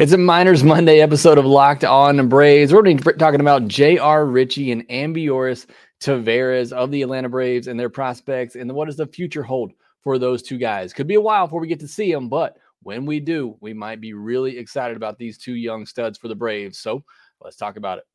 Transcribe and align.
It's 0.00 0.12
a 0.12 0.16
Minors 0.16 0.64
Monday 0.64 1.00
episode 1.00 1.36
of 1.36 1.44
Locked 1.44 1.84
On 1.84 2.26
Braves. 2.26 2.72
We're 2.72 2.94
talking 2.94 3.42
about 3.42 3.68
J.R. 3.68 4.24
Ritchie 4.24 4.72
and 4.72 4.88
Ambioris 4.88 5.66
Tavarez 6.00 6.72
of 6.72 6.90
the 6.90 7.02
Atlanta 7.02 7.28
Braves 7.28 7.66
and 7.66 7.78
their 7.78 7.90
prospects, 7.90 8.56
and 8.56 8.72
what 8.72 8.86
does 8.86 8.96
the 8.96 9.04
future 9.04 9.42
hold 9.42 9.72
for 10.00 10.18
those 10.18 10.42
two 10.42 10.56
guys? 10.56 10.94
Could 10.94 11.06
be 11.06 11.16
a 11.16 11.20
while 11.20 11.46
before 11.46 11.60
we 11.60 11.66
get 11.68 11.80
to 11.80 11.86
see 11.86 12.10
them, 12.10 12.30
but 12.30 12.56
when 12.82 13.04
we 13.04 13.20
do, 13.20 13.58
we 13.60 13.74
might 13.74 14.00
be 14.00 14.14
really 14.14 14.56
excited 14.56 14.96
about 14.96 15.18
these 15.18 15.36
two 15.36 15.52
young 15.54 15.84
studs 15.84 16.16
for 16.16 16.28
the 16.28 16.34
Braves. 16.34 16.78
So 16.78 17.04
let's 17.42 17.56
talk 17.56 17.76
about 17.76 17.98
it. 17.98 18.06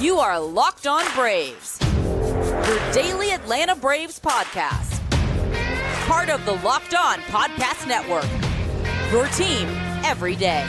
You 0.00 0.18
are 0.18 0.38
Locked 0.38 0.86
On 0.86 1.04
Braves, 1.16 1.80
your 1.82 2.92
daily 2.92 3.32
Atlanta 3.32 3.74
Braves 3.74 4.20
podcast, 4.20 5.00
part 6.06 6.28
of 6.28 6.46
the 6.46 6.54
Locked 6.64 6.94
On 6.94 7.18
Podcast 7.22 7.88
Network 7.88 8.45
your 9.16 9.28
team 9.28 9.66
every 10.04 10.36
day. 10.36 10.62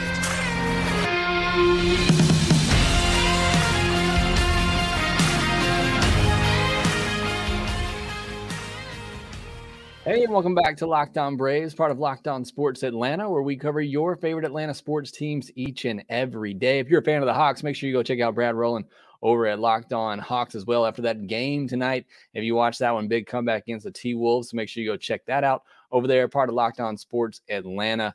Hey, 10.02 10.24
and 10.24 10.32
welcome 10.32 10.54
back 10.54 10.78
to 10.78 10.86
Locked 10.86 11.18
On 11.18 11.36
Braves, 11.36 11.74
part 11.74 11.90
of 11.90 11.98
Locked 11.98 12.26
On 12.26 12.42
Sports 12.42 12.82
Atlanta, 12.82 13.28
where 13.28 13.42
we 13.42 13.54
cover 13.54 13.82
your 13.82 14.16
favorite 14.16 14.46
Atlanta 14.46 14.72
sports 14.72 15.10
teams 15.10 15.50
each 15.54 15.84
and 15.84 16.02
every 16.08 16.54
day. 16.54 16.78
If 16.78 16.88
you're 16.88 17.00
a 17.00 17.04
fan 17.04 17.20
of 17.20 17.26
the 17.26 17.34
Hawks, 17.34 17.62
make 17.62 17.76
sure 17.76 17.86
you 17.86 17.94
go 17.94 18.02
check 18.02 18.20
out 18.20 18.34
Brad 18.34 18.54
Rowland 18.54 18.86
over 19.20 19.46
at 19.46 19.58
Locked 19.58 19.92
On 19.92 20.18
Hawks 20.18 20.54
as 20.54 20.64
well 20.64 20.86
after 20.86 21.02
that 21.02 21.26
game 21.26 21.68
tonight. 21.68 22.06
If 22.32 22.44
you 22.44 22.54
watch 22.54 22.78
that 22.78 22.94
one, 22.94 23.08
big 23.08 23.26
comeback 23.26 23.64
against 23.64 23.84
the 23.84 23.90
T 23.90 24.14
Wolves, 24.14 24.54
make 24.54 24.70
sure 24.70 24.82
you 24.82 24.88
go 24.88 24.96
check 24.96 25.26
that 25.26 25.44
out 25.44 25.64
over 25.92 26.06
there, 26.06 26.28
part 26.28 26.48
of 26.48 26.54
Locked 26.54 26.80
On 26.80 26.96
Sports 26.96 27.42
Atlanta 27.50 28.14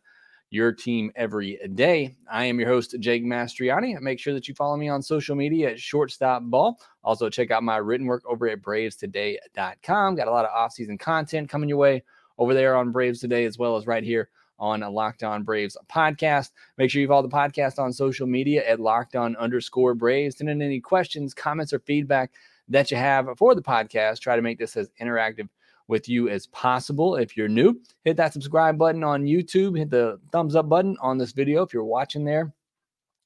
your 0.53 0.71
team 0.71 1.11
every 1.15 1.59
day. 1.73 2.15
I 2.31 2.45
am 2.45 2.59
your 2.59 2.69
host, 2.69 2.95
Jake 2.99 3.23
Mastroianni. 3.23 3.99
Make 3.99 4.19
sure 4.19 4.35
that 4.35 4.47
you 4.47 4.53
follow 4.53 4.77
me 4.77 4.87
on 4.87 5.01
social 5.01 5.35
media 5.35 5.71
at 5.71 5.79
Shortstop 5.79 6.43
Ball. 6.43 6.77
Also, 7.03 7.27
check 7.27 7.49
out 7.49 7.63
my 7.63 7.77
written 7.77 8.05
work 8.05 8.21
over 8.27 8.47
at 8.47 8.61
BravesToday.com. 8.61 10.15
Got 10.15 10.27
a 10.27 10.31
lot 10.31 10.45
of 10.45 10.51
offseason 10.51 10.99
content 10.99 11.49
coming 11.49 11.69
your 11.69 11.79
way 11.79 12.03
over 12.37 12.53
there 12.53 12.75
on 12.75 12.91
Braves 12.91 13.19
Today, 13.19 13.45
as 13.45 13.57
well 13.57 13.75
as 13.77 13.87
right 13.87 14.03
here 14.03 14.29
on 14.59 14.81
Locked 14.81 15.23
On 15.23 15.41
Braves 15.41 15.75
podcast. 15.91 16.51
Make 16.77 16.91
sure 16.91 17.01
you 17.01 17.07
follow 17.07 17.23
the 17.23 17.29
podcast 17.29 17.79
on 17.79 17.91
social 17.91 18.27
media 18.27 18.63
at 18.69 18.79
Locked 18.79 19.15
On 19.15 19.35
underscore 19.37 19.95
Braves. 19.95 20.37
Send 20.37 20.51
in 20.51 20.61
any 20.61 20.79
questions, 20.79 21.33
comments, 21.33 21.73
or 21.73 21.79
feedback 21.79 22.31
that 22.69 22.91
you 22.91 22.97
have 22.97 23.27
for 23.37 23.55
the 23.55 23.61
podcast. 23.63 24.19
Try 24.19 24.35
to 24.35 24.43
make 24.43 24.59
this 24.59 24.77
as 24.77 24.91
interactive 25.01 25.49
with 25.87 26.07
you 26.07 26.29
as 26.29 26.47
possible. 26.47 27.15
If 27.15 27.35
you're 27.35 27.47
new, 27.47 27.79
hit 28.03 28.17
that 28.17 28.33
subscribe 28.33 28.77
button 28.77 29.03
on 29.03 29.23
YouTube, 29.23 29.77
hit 29.77 29.89
the 29.89 30.19
thumbs 30.31 30.55
up 30.55 30.69
button 30.69 30.97
on 31.01 31.17
this 31.17 31.31
video 31.31 31.63
if 31.63 31.73
you're 31.73 31.83
watching 31.83 32.23
there. 32.23 32.53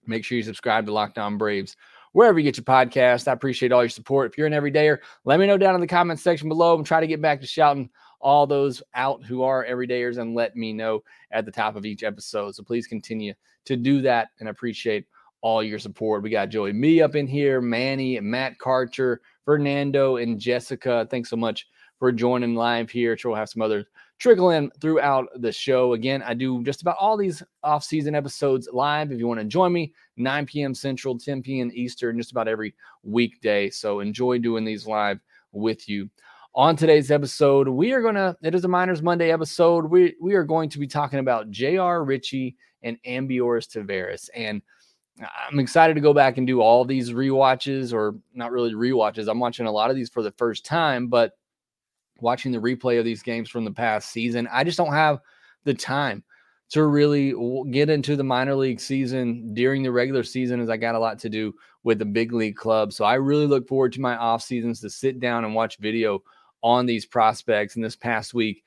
Make 0.06 0.24
sure 0.24 0.38
you 0.38 0.44
subscribe 0.44 0.86
to 0.86 0.94
Locked 0.94 1.18
On 1.18 1.38
Braves 1.38 1.76
wherever 2.14 2.40
you 2.40 2.44
get 2.44 2.58
your 2.58 2.64
podcast. 2.64 3.28
I 3.28 3.34
appreciate 3.34 3.72
all 3.72 3.84
your 3.84 3.90
support. 3.90 4.32
If 4.32 4.38
you're 4.38 4.48
an 4.48 4.54
everydayer, 4.54 5.00
let 5.26 5.40
me 5.40 5.46
know 5.46 5.58
down 5.58 5.76
in 5.76 5.82
the 5.82 5.88
comment 5.88 6.20
section 6.20 6.50
below 6.50 6.76
and 6.76 6.86
try 6.86 7.00
to 7.00 7.08
get 7.08 7.22
back 7.22 7.42
to 7.42 7.48
shouting 7.48 7.90
all 8.20 8.48
those 8.48 8.82
out 8.96 9.24
who 9.24 9.44
are 9.44 9.66
everydayers 9.66 10.18
and 10.18 10.34
let 10.34 10.56
me 10.56 10.74
know 10.74 11.04
at 11.32 11.46
the 11.46 11.52
top 11.52 11.76
of 11.76 11.86
each 11.86 12.04
episode. 12.04 12.56
So 12.56 12.64
please 12.64 12.88
continue 12.88 13.34
to 13.66 13.76
do 13.78 14.02
that 14.02 14.30
and 14.40 14.50
appreciate 14.50 15.06
all 15.42 15.62
your 15.62 15.78
support. 15.78 16.24
We 16.24 16.32
got 16.32 16.50
Joey 16.50 16.74
Me 16.74 17.02
up 17.02 17.16
in 17.16 17.28
here, 17.28 17.62
Manny, 17.62 18.20
Matt 18.20 18.58
Carter, 18.58 19.22
Fernando, 19.46 20.18
and 20.18 20.40
Jessica. 20.40 21.08
Thanks 21.12 21.30
so 21.30 21.36
much 21.36 21.68
for 22.00 22.12
joining 22.12 22.56
live 22.56 22.90
here. 22.90 23.18
Sure, 23.18 23.32
we'll 23.32 23.40
have 23.40 23.50
some 23.50 23.62
others 23.62 23.86
trickle 24.20 24.50
in 24.52 24.72
throughout 24.82 25.28
the 25.36 25.52
show. 25.52 25.94
Again, 25.94 26.24
I 26.24 26.34
do 26.34 26.64
just 26.64 26.82
about 26.82 26.98
all 27.00 27.18
these 27.18 27.44
off-season 27.64 28.16
episodes 28.16 28.68
live. 28.72 29.12
If 29.12 29.20
you 29.20 29.28
want 29.28 29.40
to 29.40 29.46
join 29.46 29.74
me, 29.74 29.94
9 30.18 30.46
p.m. 30.46 30.74
Central, 30.74 31.18
10 31.18 31.42
p.m. 31.44 31.72
Eastern, 31.74 32.18
just 32.18 32.32
about 32.32 32.48
every 32.48 32.74
weekday. 33.04 33.70
So 33.70 34.00
enjoy 34.00 34.40
doing 34.40 34.66
these 34.66 34.88
live 34.88 35.20
with 35.52 35.88
you. 35.88 36.10
On 36.56 36.76
today's 36.76 37.12
episode, 37.12 37.68
we 37.68 37.92
are 37.92 38.02
gonna. 38.02 38.36
It 38.42 38.56
is 38.56 38.66
a 38.66 38.68
Minors 38.68 39.04
Monday 39.04 39.32
episode. 39.32 39.86
We 39.86 40.16
we 40.20 40.34
are 40.34 40.44
going 40.44 40.70
to 40.70 40.80
be 40.80 40.88
talking 40.88 41.20
about 41.20 41.52
J.R. 41.52 42.04
Ritchie 42.04 42.56
and 42.82 42.98
Ambioris 43.06 43.70
Tavarez, 43.70 44.28
and 44.34 44.64
I'm 45.20 45.60
excited 45.60 45.94
to 45.94 46.02
go 46.02 46.16
back 46.16 46.40
and 46.40 46.48
do 46.48 46.62
all 46.62 46.84
these 46.84 47.14
re-watches, 47.14 47.94
or 47.94 48.16
not 48.34 48.52
really 48.52 48.74
re-watches. 48.74 49.28
I'm 49.28 49.40
watching 49.40 49.68
a 49.68 49.72
lot 49.72 49.92
of 49.92 49.96
these 49.96 50.10
for 50.10 50.24
the 50.24 50.32
first 50.32 50.66
time, 50.66 51.10
but 51.10 51.34
watching 52.22 52.52
the 52.52 52.60
replay 52.60 53.00
of 53.00 53.06
these 53.06 53.24
games 53.24 53.50
from 53.50 53.66
the 53.66 53.72
past 53.72 54.12
season. 54.12 54.48
I 54.52 54.64
just 54.64 54.78
don't 54.78 54.94
have 54.94 55.20
the 55.64 55.74
time 55.74 56.24
to 56.70 56.84
really 56.84 57.34
get 57.72 57.90
into 57.90 58.16
the 58.16 58.24
minor 58.24 58.56
league 58.56 58.80
season 58.80 59.54
during 59.54 59.84
the 59.84 59.92
regular 59.92 60.24
season 60.24 60.60
as 60.60 60.70
I 60.70 60.78
got 60.78 60.96
a 60.96 61.00
lot 61.00 61.20
to 61.20 61.30
do 61.30 61.54
with 61.84 62.00
the 62.00 62.06
big 62.06 62.34
league 62.34 62.58
club. 62.58 62.92
So 62.92 63.06
I 63.06 63.16
really 63.16 63.48
look 63.48 63.68
forward 63.68 63.94
to 63.94 64.02
my 64.02 64.18
off 64.18 64.44
seasons 64.44 64.82
to 64.82 64.90
sit 64.90 65.20
down 65.20 65.46
and 65.46 65.56
watch 65.56 65.78
video 65.78 66.22
on 66.62 66.86
these 66.86 67.06
prospects. 67.06 67.76
And 67.76 67.86
this 67.86 67.96
past 67.96 68.34
week, 68.34 68.64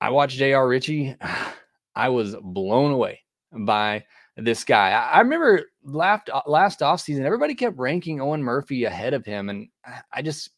I 0.00 0.10
watched 0.10 0.36
JR 0.36 0.66
Ritchie. 0.66 1.16
I 1.96 2.08
was 2.08 2.34
blown 2.42 2.90
away 2.90 3.20
by 3.52 4.04
this 4.36 4.64
guy. 4.64 4.90
I, 4.90 5.20
remember 5.20 5.60
uh, 5.60 5.62
last 5.84 6.28
last 6.46 6.80
offseason, 6.80 7.24
everybody 7.24 7.54
kept 7.54 7.78
ranking 7.78 8.20
Owen 8.20 8.42
Murphy 8.42 8.84
ahead 8.84 9.14
of 9.14 9.24
him. 9.24 9.48
And 9.48 9.68
I 10.12 10.22
just 10.22 10.50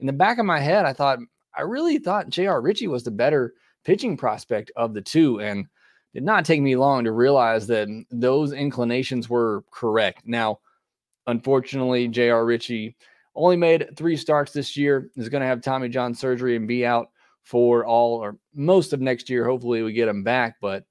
in 0.00 0.06
the 0.06 0.12
back 0.12 0.38
of 0.38 0.46
my 0.46 0.60
head, 0.60 0.84
I 0.84 0.92
thought, 0.92 1.18
I 1.56 1.62
really 1.62 1.98
thought 1.98 2.28
J.R. 2.28 2.60
Ritchie 2.60 2.88
was 2.88 3.04
the 3.04 3.10
better 3.10 3.54
pitching 3.84 4.16
prospect 4.16 4.72
of 4.76 4.94
the 4.94 5.02
two. 5.02 5.40
And 5.40 5.66
did 6.14 6.22
not 6.22 6.44
take 6.44 6.62
me 6.62 6.76
long 6.76 7.04
to 7.04 7.12
realize 7.12 7.66
that 7.66 7.88
those 8.10 8.52
inclinations 8.52 9.28
were 9.28 9.64
correct. 9.72 10.22
Now, 10.24 10.60
unfortunately, 11.26 12.06
J.R. 12.06 12.46
Ritchie 12.46 12.96
only 13.34 13.56
made 13.56 13.96
three 13.96 14.16
starts 14.16 14.52
this 14.52 14.76
year, 14.76 15.10
is 15.16 15.28
going 15.28 15.40
to 15.40 15.46
have 15.46 15.60
Tommy 15.60 15.88
John 15.88 16.14
surgery 16.14 16.54
and 16.54 16.68
be 16.68 16.86
out 16.86 17.08
for 17.42 17.84
all 17.84 18.18
or 18.18 18.38
most 18.54 18.92
of 18.92 19.00
next 19.00 19.28
year. 19.28 19.44
Hopefully, 19.44 19.82
we 19.82 19.92
get 19.92 20.08
him 20.08 20.22
back, 20.22 20.56
but 20.60 20.84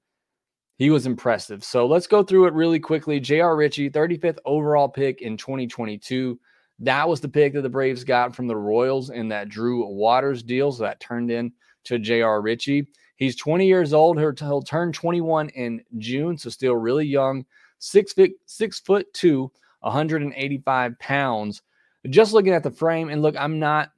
he 0.76 0.90
was 0.90 1.06
impressive. 1.06 1.64
So 1.64 1.86
let's 1.86 2.06
go 2.06 2.22
through 2.22 2.46
it 2.46 2.52
really 2.52 2.78
quickly. 2.78 3.18
J.R. 3.18 3.56
Ritchie, 3.56 3.90
35th 3.90 4.38
overall 4.44 4.90
pick 4.90 5.22
in 5.22 5.38
2022. 5.38 6.38
That 6.80 7.08
was 7.08 7.20
the 7.20 7.28
pick 7.28 7.52
that 7.54 7.62
the 7.62 7.68
Braves 7.68 8.04
got 8.04 8.34
from 8.34 8.46
the 8.46 8.56
Royals 8.56 9.10
in 9.10 9.28
that 9.28 9.48
Drew 9.48 9.86
Waters 9.86 10.42
deal. 10.42 10.72
So 10.72 10.82
that 10.82 11.00
turned 11.00 11.30
in 11.30 11.52
to 11.84 11.98
J.R. 11.98 12.40
Ritchie. 12.40 12.88
He's 13.16 13.36
20 13.36 13.66
years 13.66 13.92
old. 13.92 14.18
He'll, 14.18 14.62
turn 14.62 14.92
21 14.92 15.50
in 15.50 15.82
June, 15.98 16.36
so 16.36 16.50
still 16.50 16.74
really 16.74 17.06
young. 17.06 17.44
Six 17.78 18.12
foot, 18.12 18.32
six 18.46 18.80
foot 18.80 19.12
two, 19.12 19.52
185 19.80 20.98
pounds. 20.98 21.62
Just 22.10 22.32
looking 22.32 22.52
at 22.52 22.62
the 22.62 22.70
frame, 22.70 23.08
and 23.08 23.22
look, 23.22 23.36
I'm 23.38 23.58
not, 23.58 23.90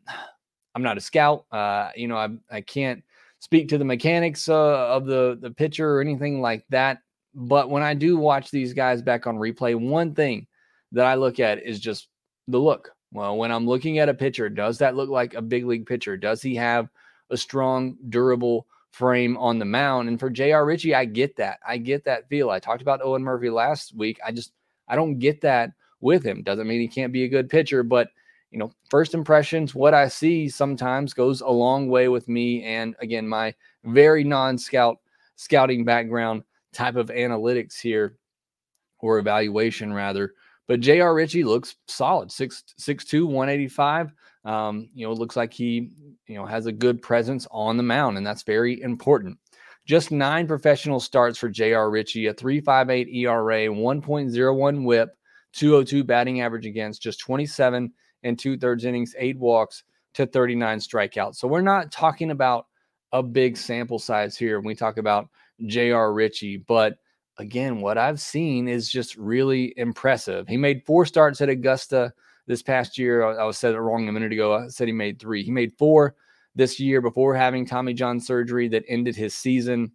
I'm 0.74 0.82
not 0.82 0.98
a 0.98 1.00
scout. 1.00 1.46
Uh, 1.50 1.90
you 1.96 2.08
know, 2.08 2.16
I, 2.16 2.28
I 2.50 2.60
can't 2.60 3.02
speak 3.38 3.68
to 3.68 3.78
the 3.78 3.84
mechanics 3.84 4.48
uh, 4.48 4.88
of 4.88 5.06
the 5.06 5.38
the 5.40 5.50
pitcher 5.50 5.96
or 5.96 6.00
anything 6.00 6.40
like 6.40 6.64
that. 6.70 6.98
But 7.34 7.70
when 7.70 7.82
I 7.82 7.94
do 7.94 8.16
watch 8.16 8.50
these 8.50 8.72
guys 8.72 9.02
back 9.02 9.26
on 9.26 9.36
replay, 9.36 9.74
one 9.74 10.14
thing 10.14 10.46
that 10.92 11.06
I 11.06 11.14
look 11.14 11.40
at 11.40 11.62
is 11.62 11.80
just 11.80 12.08
the 12.48 12.58
look. 12.58 12.92
Well, 13.12 13.36
when 13.36 13.52
I'm 13.52 13.66
looking 13.66 13.98
at 13.98 14.08
a 14.08 14.14
pitcher, 14.14 14.48
does 14.48 14.78
that 14.78 14.96
look 14.96 15.08
like 15.08 15.34
a 15.34 15.42
big 15.42 15.64
league 15.64 15.86
pitcher? 15.86 16.16
Does 16.16 16.42
he 16.42 16.54
have 16.56 16.88
a 17.30 17.36
strong, 17.36 17.96
durable 18.08 18.66
frame 18.90 19.36
on 19.36 19.58
the 19.58 19.64
mound? 19.64 20.08
And 20.08 20.18
for 20.18 20.30
J.R. 20.30 20.64
Ritchie, 20.66 20.94
I 20.94 21.04
get 21.04 21.36
that. 21.36 21.58
I 21.66 21.78
get 21.78 22.04
that 22.04 22.28
feel. 22.28 22.50
I 22.50 22.58
talked 22.58 22.82
about 22.82 23.02
Owen 23.02 23.22
Murphy 23.22 23.50
last 23.50 23.94
week. 23.94 24.18
I 24.26 24.32
just 24.32 24.52
I 24.88 24.96
don't 24.96 25.18
get 25.18 25.40
that 25.42 25.72
with 26.00 26.22
him. 26.22 26.42
Doesn't 26.42 26.66
mean 26.66 26.80
he 26.80 26.88
can't 26.88 27.12
be 27.12 27.24
a 27.24 27.28
good 27.28 27.48
pitcher, 27.48 27.82
but 27.82 28.08
you 28.50 28.58
know, 28.58 28.72
first 28.90 29.14
impressions, 29.14 29.74
what 29.74 29.92
I 29.92 30.08
see 30.08 30.48
sometimes 30.48 31.12
goes 31.12 31.40
a 31.40 31.48
long 31.48 31.88
way 31.88 32.08
with 32.08 32.28
me. 32.28 32.62
And 32.64 32.94
again, 33.00 33.26
my 33.26 33.54
very 33.84 34.24
non-scout 34.24 34.98
scouting 35.34 35.84
background 35.84 36.42
type 36.72 36.96
of 36.96 37.08
analytics 37.08 37.80
here 37.80 38.16
or 39.00 39.18
evaluation 39.18 39.92
rather 39.92 40.34
but 40.68 40.80
J.R. 40.80 41.14
Ritchie 41.14 41.44
looks 41.44 41.76
solid, 41.86 42.28
6'2, 42.28 43.26
185. 43.26 44.12
Um, 44.44 44.88
you 44.94 45.06
know, 45.06 45.12
looks 45.12 45.36
like 45.36 45.52
he, 45.52 45.90
you 46.26 46.36
know, 46.36 46.46
has 46.46 46.66
a 46.66 46.72
good 46.72 47.02
presence 47.02 47.46
on 47.50 47.76
the 47.76 47.82
mound, 47.82 48.16
and 48.16 48.26
that's 48.26 48.42
very 48.42 48.80
important. 48.82 49.38
Just 49.86 50.10
nine 50.10 50.46
professional 50.46 50.98
starts 51.00 51.38
for 51.38 51.48
J.R. 51.48 51.90
Ritchie, 51.90 52.26
a 52.26 52.34
3.58 52.34 53.14
ERA, 53.14 53.68
1.01 53.68 54.84
whip, 54.84 55.16
202 55.52 56.04
batting 56.04 56.40
average 56.40 56.66
against, 56.66 57.02
just 57.02 57.20
27 57.20 57.92
and 58.22 58.38
two 58.38 58.58
thirds 58.58 58.84
innings, 58.84 59.14
eight 59.18 59.38
walks 59.38 59.84
to 60.14 60.26
39 60.26 60.78
strikeouts. 60.78 61.36
So 61.36 61.46
we're 61.46 61.60
not 61.60 61.92
talking 61.92 62.30
about 62.30 62.66
a 63.12 63.22
big 63.22 63.56
sample 63.56 63.98
size 63.98 64.36
here 64.36 64.58
when 64.58 64.66
we 64.66 64.74
talk 64.74 64.98
about 64.98 65.28
J.R. 65.64 66.12
Ritchie, 66.12 66.58
but 66.58 66.98
again, 67.38 67.80
what 67.80 67.98
I've 67.98 68.20
seen 68.20 68.68
is 68.68 68.90
just 68.90 69.16
really 69.16 69.74
impressive. 69.76 70.48
He 70.48 70.56
made 70.56 70.84
four 70.86 71.04
starts 71.04 71.40
at 71.40 71.48
Augusta 71.48 72.12
this 72.46 72.62
past 72.62 72.98
year. 72.98 73.24
I, 73.24 73.44
was 73.44 73.58
said 73.58 73.74
it 73.74 73.80
wrong 73.80 74.08
a 74.08 74.12
minute 74.12 74.32
ago. 74.32 74.54
I 74.54 74.68
said 74.68 74.88
he 74.88 74.92
made 74.92 75.18
three. 75.18 75.42
He 75.42 75.50
made 75.50 75.76
four 75.78 76.14
this 76.54 76.80
year 76.80 77.00
before 77.00 77.34
having 77.34 77.66
Tommy 77.66 77.92
John 77.92 78.20
surgery 78.20 78.68
that 78.68 78.84
ended 78.88 79.16
his 79.16 79.34
season. 79.34 79.92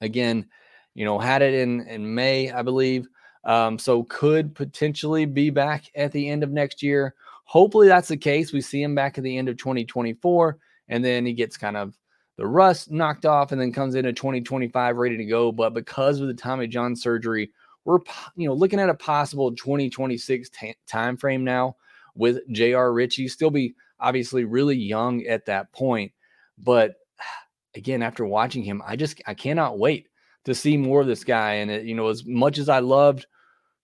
Again, 0.00 0.46
you 0.94 1.04
know, 1.04 1.18
had 1.18 1.42
it 1.42 1.54
in 1.54 1.86
in 1.88 2.14
May, 2.14 2.50
I 2.50 2.62
believe. 2.62 3.08
Um, 3.44 3.78
so 3.78 4.02
could 4.04 4.54
potentially 4.54 5.24
be 5.24 5.50
back 5.50 5.84
at 5.94 6.12
the 6.12 6.28
end 6.28 6.42
of 6.42 6.50
next 6.50 6.82
year. 6.82 7.14
Hopefully 7.44 7.86
that's 7.86 8.08
the 8.08 8.16
case. 8.16 8.52
We 8.52 8.60
see 8.60 8.82
him 8.82 8.94
back 8.94 9.18
at 9.18 9.24
the 9.24 9.38
end 9.38 9.48
of 9.48 9.56
2024, 9.56 10.58
and 10.88 11.04
then 11.04 11.24
he 11.24 11.32
gets 11.32 11.56
kind 11.56 11.76
of 11.76 11.96
the 12.36 12.46
rust 12.46 12.90
knocked 12.90 13.24
off 13.24 13.52
and 13.52 13.60
then 13.60 13.72
comes 13.72 13.94
into 13.94 14.12
2025 14.12 14.96
ready 14.96 15.16
to 15.16 15.24
go. 15.24 15.52
But 15.52 15.74
because 15.74 16.20
of 16.20 16.28
the 16.28 16.34
Tommy 16.34 16.66
John 16.66 16.94
surgery, 16.94 17.50
we're 17.84 17.98
you 18.36 18.48
know 18.48 18.54
looking 18.54 18.80
at 18.80 18.88
a 18.88 18.94
possible 18.94 19.54
2026 19.54 20.50
t- 20.50 20.76
time 20.86 21.16
frame 21.16 21.44
now 21.44 21.76
with 22.14 22.40
J.R. 22.50 22.92
Ritchie. 22.92 23.28
Still 23.28 23.50
be 23.50 23.74
obviously 24.00 24.44
really 24.44 24.76
young 24.76 25.24
at 25.24 25.46
that 25.46 25.72
point, 25.72 26.12
but 26.58 26.94
again, 27.74 28.02
after 28.02 28.24
watching 28.24 28.62
him, 28.62 28.82
I 28.86 28.96
just 28.96 29.22
I 29.26 29.34
cannot 29.34 29.78
wait 29.78 30.08
to 30.44 30.54
see 30.54 30.76
more 30.76 31.00
of 31.00 31.06
this 31.06 31.24
guy. 31.24 31.54
And 31.54 31.70
it, 31.70 31.84
you 31.84 31.94
know, 31.94 32.08
as 32.08 32.24
much 32.24 32.58
as 32.58 32.68
I 32.68 32.78
loved 32.78 33.26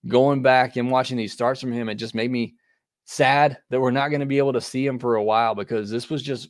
going 0.07 0.41
back 0.41 0.75
and 0.75 0.91
watching 0.91 1.17
these 1.17 1.33
starts 1.33 1.61
from 1.61 1.71
him, 1.71 1.89
it 1.89 1.95
just 1.95 2.15
made 2.15 2.31
me 2.31 2.55
sad 3.05 3.57
that 3.69 3.81
we're 3.81 3.91
not 3.91 4.09
going 4.09 4.21
to 4.21 4.25
be 4.25 4.37
able 4.37 4.53
to 4.53 4.61
see 4.61 4.85
him 4.85 4.97
for 4.97 5.15
a 5.15 5.23
while 5.23 5.55
because 5.55 5.89
this 5.89 6.09
was 6.09 6.21
just 6.21 6.49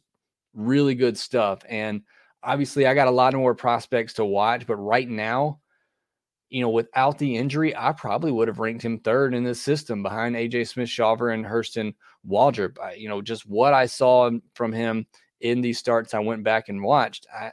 really 0.53 0.95
good 0.95 1.17
stuff. 1.17 1.59
And 1.67 2.01
obviously, 2.41 2.87
I 2.87 2.93
got 2.93 3.07
a 3.07 3.11
lot 3.11 3.33
more 3.33 3.55
prospects 3.55 4.13
to 4.13 4.25
watch, 4.25 4.67
but 4.67 4.75
right 4.75 5.07
now, 5.07 5.59
you 6.49 6.61
know, 6.61 6.69
without 6.69 7.17
the 7.17 7.35
injury, 7.35 7.75
I 7.75 7.93
probably 7.93 8.31
would 8.31 8.47
have 8.47 8.59
ranked 8.59 8.85
him 8.85 8.99
third 8.99 9.33
in 9.33 9.43
this 9.43 9.59
system 9.59 10.03
behind 10.03 10.35
AJ 10.35 10.67
Smith 10.67 10.89
Shawver 10.89 11.33
and 11.33 11.43
Hurston 11.43 11.95
Waldrep. 12.27 12.77
I, 12.79 12.93
you 12.93 13.09
know, 13.09 13.21
just 13.21 13.47
what 13.47 13.73
I 13.73 13.87
saw 13.87 14.29
from 14.53 14.71
him 14.71 15.07
in 15.41 15.61
these 15.61 15.79
starts 15.79 16.13
I 16.13 16.19
went 16.19 16.43
back 16.43 16.69
and 16.69 16.83
watched, 16.83 17.25
I, 17.35 17.51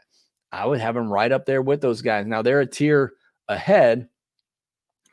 I 0.53 0.67
would 0.67 0.81
have 0.81 0.97
him 0.97 1.13
right 1.13 1.33
up 1.33 1.47
there 1.47 1.63
with 1.63 1.81
those 1.81 2.03
guys. 2.03 2.27
Now 2.27 2.43
they're 2.43 2.61
a 2.61 2.67
tier 2.67 3.15
ahead. 3.49 4.09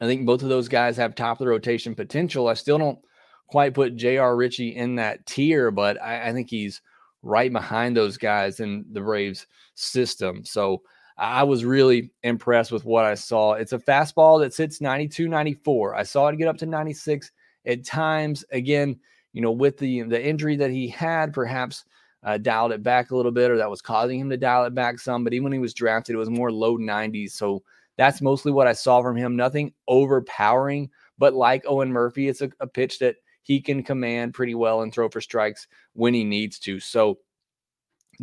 I 0.02 0.06
think 0.06 0.26
both 0.26 0.44
of 0.44 0.50
those 0.50 0.68
guys 0.68 0.98
have 0.98 1.16
top 1.16 1.40
of 1.40 1.46
the 1.46 1.50
rotation 1.50 1.96
potential. 1.96 2.48
I 2.48 2.56
still 2.56 2.78
don't 2.78 3.00
quite 3.48 3.74
put 3.74 3.96
J.R. 3.96 4.36
Ritchie 4.36 4.76
in 4.76 4.96
that 4.96 5.26
tier, 5.26 5.72
but 5.72 6.02
I, 6.02 6.30
I 6.30 6.34
think 6.34 6.50
he's 6.50 6.82
right 7.28 7.52
behind 7.52 7.96
those 7.96 8.18
guys 8.18 8.60
in 8.60 8.86
the 8.92 9.02
Braves 9.02 9.48
system. 9.76 10.44
So 10.46 10.82
I 11.18 11.44
was 11.44 11.66
really 11.66 12.12
impressed 12.24 12.72
with 12.72 12.86
what 12.86 13.06
I 13.06 13.16
saw. 13.16 13.54
It's 13.54 13.74
a 13.74 13.80
fastball 13.80 14.40
that 14.42 14.54
sits 14.54 14.82
92, 14.82 15.28
94. 15.28 15.96
I 15.96 16.04
saw 16.04 16.28
it 16.28 16.38
get 16.38 16.48
up 16.48 16.58
to 16.58 16.66
96 16.66 17.32
at 17.66 17.86
times. 17.86 18.46
Again, 18.52 19.00
you 19.34 19.42
know, 19.42 19.52
with 19.52 19.78
the 19.78 20.04
the 20.04 20.24
injury 20.24 20.56
that 20.56 20.72
he 20.72 20.88
had, 20.88 21.34
perhaps 21.34 21.86
uh, 22.24 22.38
dialed 22.38 22.72
it 22.72 22.84
back 22.84 23.12
a 23.12 23.16
little 23.16 23.32
bit, 23.32 23.52
or 23.52 23.58
that 23.58 23.70
was 23.70 23.82
causing 23.82 24.20
him 24.20 24.30
to 24.30 24.38
dial 24.38 24.66
it 24.66 24.76
back 24.76 25.00
some. 25.00 25.24
But 25.24 25.34
even 25.34 25.46
when 25.46 25.54
he 25.54 25.60
was 25.60 25.74
drafted, 25.74 26.16
it 26.16 26.20
was 26.20 26.30
more 26.30 26.52
low 26.52 26.78
90s. 26.78 27.32
So 27.32 27.64
that's 27.98 28.22
mostly 28.22 28.52
what 28.52 28.68
I 28.68 28.74
saw 28.74 29.02
from 29.02 29.18
him. 29.18 29.36
Nothing 29.36 29.74
overpowering, 29.88 30.90
but 31.18 31.34
like 31.34 31.64
Owen 31.68 31.92
Murphy, 31.92 32.30
it's 32.30 32.42
a, 32.42 32.50
a 32.60 32.68
pitch 32.68 33.00
that 33.00 33.16
he 33.48 33.62
can 33.62 33.82
command 33.82 34.34
pretty 34.34 34.56
well 34.56 34.82
and 34.82 34.94
throw 34.94 35.08
for 35.08 35.22
strikes 35.22 35.68
when 35.94 36.14
he 36.14 36.26
needs 36.26 36.60
to. 36.60 36.82
So 36.82 37.20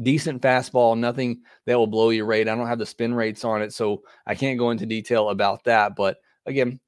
decent 0.02 0.42
fastball, 0.42 0.98
nothing 0.98 1.40
that 1.64 1.78
will 1.78 1.86
blow 1.86 2.10
your 2.10 2.26
rate. 2.26 2.46
I 2.46 2.54
don't 2.54 2.66
have 2.66 2.78
the 2.78 2.84
spin 2.84 3.14
rates 3.14 3.42
on 3.42 3.62
it, 3.62 3.72
so 3.72 4.02
I 4.26 4.34
can't 4.34 4.58
go 4.58 4.70
into 4.70 4.84
detail 4.84 5.30
about 5.30 5.64
that. 5.64 5.96
But 5.96 6.18
again, 6.44 6.78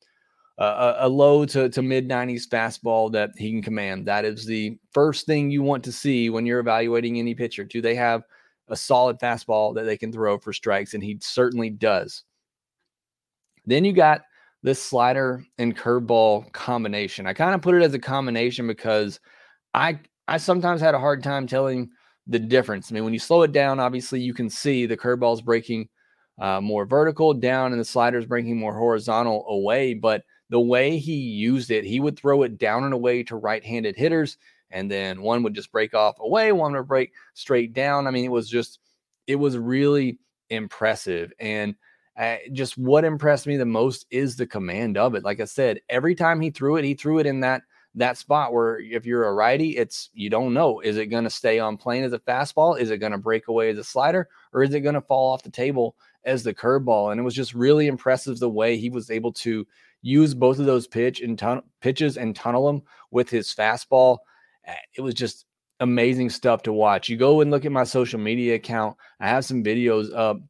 uh, 0.58 0.96
a, 0.98 1.08
low 1.08 1.46
to, 1.46 1.70
to 1.70 1.80
mid 1.80 2.10
90s 2.10 2.46
fastball 2.46 3.10
that 3.12 3.30
he 3.38 3.50
can 3.50 3.62
command. 3.62 4.06
That 4.06 4.26
is 4.26 4.44
the 4.44 4.78
first 4.92 5.24
thing 5.24 5.50
you 5.50 5.62
want 5.62 5.82
to 5.84 5.92
see 5.92 6.28
when 6.28 6.44
you're 6.44 6.60
evaluating 6.60 7.18
any 7.18 7.34
pitcher. 7.34 7.64
Do 7.64 7.80
they 7.80 7.94
have 7.94 8.22
a 8.68 8.76
solid 8.76 9.18
fastball 9.18 9.74
that 9.76 9.84
they 9.84 9.96
can 9.96 10.12
throw 10.12 10.38
for 10.38 10.52
strikes? 10.52 10.92
And 10.92 11.02
he 11.02 11.18
certainly 11.22 11.70
does. 11.70 12.22
Then 13.64 13.86
you 13.86 13.94
got 13.94 14.22
this 14.62 14.82
slider 14.82 15.44
and 15.58 15.76
curveball 15.76 16.52
combination. 16.52 17.26
I 17.26 17.32
kind 17.32 17.54
of 17.54 17.62
put 17.62 17.74
it 17.74 17.82
as 17.82 17.94
a 17.94 17.98
combination 17.98 18.66
because 18.66 19.20
I 19.74 20.00
I 20.28 20.38
sometimes 20.38 20.80
had 20.80 20.94
a 20.94 20.98
hard 20.98 21.22
time 21.22 21.46
telling 21.46 21.90
the 22.26 22.38
difference. 22.38 22.90
I 22.90 22.94
mean, 22.94 23.04
when 23.04 23.12
you 23.12 23.20
slow 23.20 23.42
it 23.42 23.52
down, 23.52 23.78
obviously 23.78 24.20
you 24.20 24.34
can 24.34 24.50
see 24.50 24.86
the 24.86 24.96
curveball's 24.96 25.42
breaking 25.42 25.88
uh, 26.40 26.60
more 26.60 26.84
vertical 26.84 27.32
down 27.32 27.72
and 27.72 27.80
the 27.80 27.84
slider's 27.84 28.26
breaking 28.26 28.58
more 28.58 28.76
horizontal 28.76 29.46
away. 29.48 29.94
But 29.94 30.24
the 30.50 30.60
way 30.60 30.98
he 30.98 31.14
used 31.14 31.70
it, 31.70 31.84
he 31.84 32.00
would 32.00 32.18
throw 32.18 32.42
it 32.42 32.58
down 32.58 32.84
and 32.84 32.92
away 32.92 33.22
to 33.24 33.36
right-handed 33.36 33.96
hitters, 33.96 34.36
and 34.70 34.90
then 34.90 35.22
one 35.22 35.42
would 35.42 35.54
just 35.54 35.72
break 35.72 35.94
off 35.94 36.16
away, 36.20 36.52
one 36.52 36.72
would 36.74 36.88
break 36.88 37.12
straight 37.34 37.72
down. 37.72 38.06
I 38.06 38.10
mean, 38.10 38.24
it 38.24 38.32
was 38.32 38.48
just, 38.48 38.80
it 39.26 39.36
was 39.36 39.56
really 39.56 40.18
impressive. 40.50 41.32
And 41.38 41.74
just 42.52 42.78
what 42.78 43.04
impressed 43.04 43.46
me 43.46 43.56
the 43.56 43.66
most 43.66 44.06
is 44.10 44.36
the 44.36 44.46
command 44.46 44.96
of 44.96 45.14
it. 45.14 45.24
Like 45.24 45.40
I 45.40 45.44
said, 45.44 45.80
every 45.88 46.14
time 46.14 46.40
he 46.40 46.50
threw 46.50 46.76
it, 46.76 46.84
he 46.84 46.94
threw 46.94 47.18
it 47.18 47.26
in 47.26 47.40
that 47.40 47.62
that 47.94 48.18
spot 48.18 48.52
where 48.52 48.78
if 48.78 49.06
you're 49.06 49.26
a 49.26 49.32
righty, 49.32 49.76
it's 49.76 50.10
you 50.12 50.28
don't 50.28 50.54
know 50.54 50.80
is 50.80 50.96
it 50.96 51.06
going 51.06 51.24
to 51.24 51.30
stay 51.30 51.58
on 51.58 51.76
plane 51.76 52.04
as 52.04 52.12
a 52.12 52.18
fastball, 52.18 52.78
is 52.78 52.90
it 52.90 52.98
going 52.98 53.12
to 53.12 53.18
break 53.18 53.48
away 53.48 53.70
as 53.70 53.78
a 53.78 53.84
slider, 53.84 54.28
or 54.52 54.62
is 54.62 54.74
it 54.74 54.80
going 54.80 54.94
to 54.94 55.00
fall 55.00 55.32
off 55.32 55.42
the 55.42 55.50
table 55.50 55.96
as 56.24 56.42
the 56.42 56.54
curveball? 56.54 57.10
And 57.10 57.20
it 57.20 57.24
was 57.24 57.34
just 57.34 57.54
really 57.54 57.86
impressive 57.86 58.38
the 58.38 58.50
way 58.50 58.76
he 58.76 58.90
was 58.90 59.10
able 59.10 59.32
to 59.34 59.66
use 60.02 60.34
both 60.34 60.58
of 60.58 60.66
those 60.66 60.86
pitch 60.86 61.20
and 61.20 61.38
tun- 61.38 61.62
pitches 61.80 62.16
and 62.16 62.36
tunnel 62.36 62.66
them 62.66 62.82
with 63.10 63.28
his 63.30 63.52
fastball. 63.54 64.18
It 64.94 65.00
was 65.00 65.14
just 65.14 65.46
amazing 65.80 66.30
stuff 66.30 66.62
to 66.62 66.72
watch. 66.72 67.08
You 67.08 67.16
go 67.16 67.40
and 67.40 67.50
look 67.50 67.64
at 67.64 67.72
my 67.72 67.84
social 67.84 68.20
media 68.20 68.54
account. 68.54 68.96
I 69.20 69.28
have 69.28 69.44
some 69.44 69.64
videos 69.64 70.14
up 70.14 70.40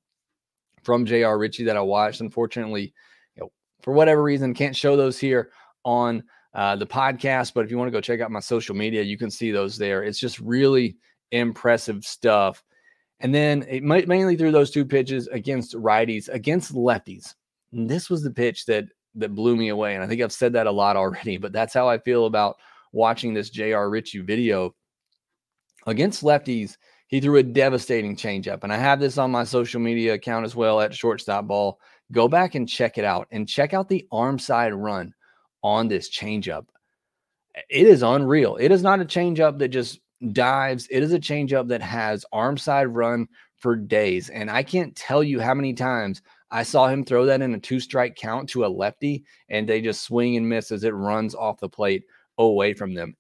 from 0.87 1.05
JR 1.05 1.35
Ritchie 1.35 1.65
that 1.65 1.77
I 1.77 1.81
watched. 1.81 2.21
Unfortunately, 2.21 2.95
you 3.35 3.43
know, 3.43 3.53
for 3.83 3.93
whatever 3.93 4.23
reason, 4.23 4.55
can't 4.55 4.75
show 4.75 4.97
those 4.97 5.19
here 5.19 5.51
on 5.85 6.23
uh, 6.55 6.77
the 6.77 6.87
podcast. 6.87 7.53
But 7.53 7.65
if 7.65 7.71
you 7.73 7.77
want 7.77 7.89
to 7.89 7.93
go 7.93 8.01
check 8.01 8.21
out 8.21 8.31
my 8.31 8.41
social 8.41 8.77
media, 8.77 9.03
you 9.03 9.19
can 9.19 9.31
see 9.31 9.51
those 9.51 9.77
there. 9.77 10.05
It's 10.05 10.21
just 10.21 10.39
really 10.39 10.97
impressive 11.33 12.05
stuff. 12.05 12.63
And 13.19 13.35
then 13.35 13.67
it 13.69 13.83
might 13.83 14.07
mainly 14.07 14.37
through 14.37 14.53
those 14.53 14.71
two 14.71 14.85
pitches 14.85 15.27
against 15.27 15.75
righties, 15.75 16.29
against 16.29 16.73
lefties. 16.73 17.35
And 17.73 17.91
this 17.91 18.09
was 18.09 18.23
the 18.23 18.31
pitch 18.31 18.65
that 18.67 18.85
that 19.17 19.35
blew 19.35 19.57
me 19.57 19.71
away. 19.71 19.95
And 19.95 20.05
I 20.05 20.07
think 20.07 20.23
I've 20.23 20.33
said 20.33 20.53
that 20.53 20.69
a 20.69 20.71
lot 20.71 20.97
already, 20.97 21.37
but 21.37 21.53
that's 21.53 21.75
how 21.75 21.89
I 21.89 21.99
feel 21.99 22.27
about 22.27 22.57
watching 22.93 23.35
this 23.35 23.51
JR 23.51 23.89
Ritchie 23.89 24.21
video. 24.21 24.75
Against 25.87 26.23
lefties, 26.23 26.77
he 27.07 27.21
threw 27.21 27.37
a 27.37 27.43
devastating 27.43 28.17
changeup. 28.17 28.63
And 28.63 28.73
I 28.73 28.77
have 28.77 29.01
this 29.01 29.19
on 29.19 29.31
my 29.31 29.45
social 29.45 29.81
media 29.81 30.15
account 30.15 30.45
as 30.45 30.57
well 30.57 30.81
at 30.81 30.95
shortstop 30.95 31.47
ball. 31.47 31.81
Go 32.13 32.29
back 32.29 32.55
and 32.55 32.69
check 32.69 32.99
it 32.99 33.05
out 33.05 33.29
and 33.31 33.49
check 33.49 33.75
out 33.75 33.89
the 33.89 34.07
arm 34.11 34.39
side 34.39 34.75
run 34.75 35.15
on 35.63 35.89
this 35.89 36.11
changeup. 36.11 36.67
It 37.71 37.87
is 37.87 38.03
unreal. 38.03 38.57
It 38.57 38.71
is 38.71 38.83
not 38.83 39.01
a 39.01 39.05
changeup 39.05 39.59
that 39.59 39.69
just 39.69 40.01
dives, 40.33 40.87
it 40.91 41.03
is 41.03 41.13
a 41.13 41.19
changeup 41.19 41.69
that 41.69 41.83
has 41.83 42.25
arm 42.33 42.57
side 42.57 42.89
run 42.89 43.29
for 43.57 43.77
days. 43.77 44.29
And 44.31 44.51
I 44.51 44.63
can't 44.63 44.95
tell 44.97 45.23
you 45.23 45.41
how 45.41 45.55
many 45.55 45.73
times 45.73 46.23
I 46.51 46.63
saw 46.63 46.89
him 46.89 47.05
throw 47.05 47.25
that 47.27 47.43
in 47.43 47.55
a 47.55 47.59
two 47.59 47.81
strike 47.81 48.17
count 48.17 48.49
to 48.51 48.65
a 48.65 48.69
lefty, 48.69 49.25
and 49.49 49.69
they 49.69 49.81
just 49.81 50.03
swing 50.03 50.37
and 50.37 50.49
miss 50.49 50.71
as 50.71 50.85
it 50.85 50.95
runs 50.95 51.35
off 51.35 51.61
the 51.61 51.69
plate 51.69 52.05
away 52.39 52.75
from 52.75 52.95
them. 52.95 53.17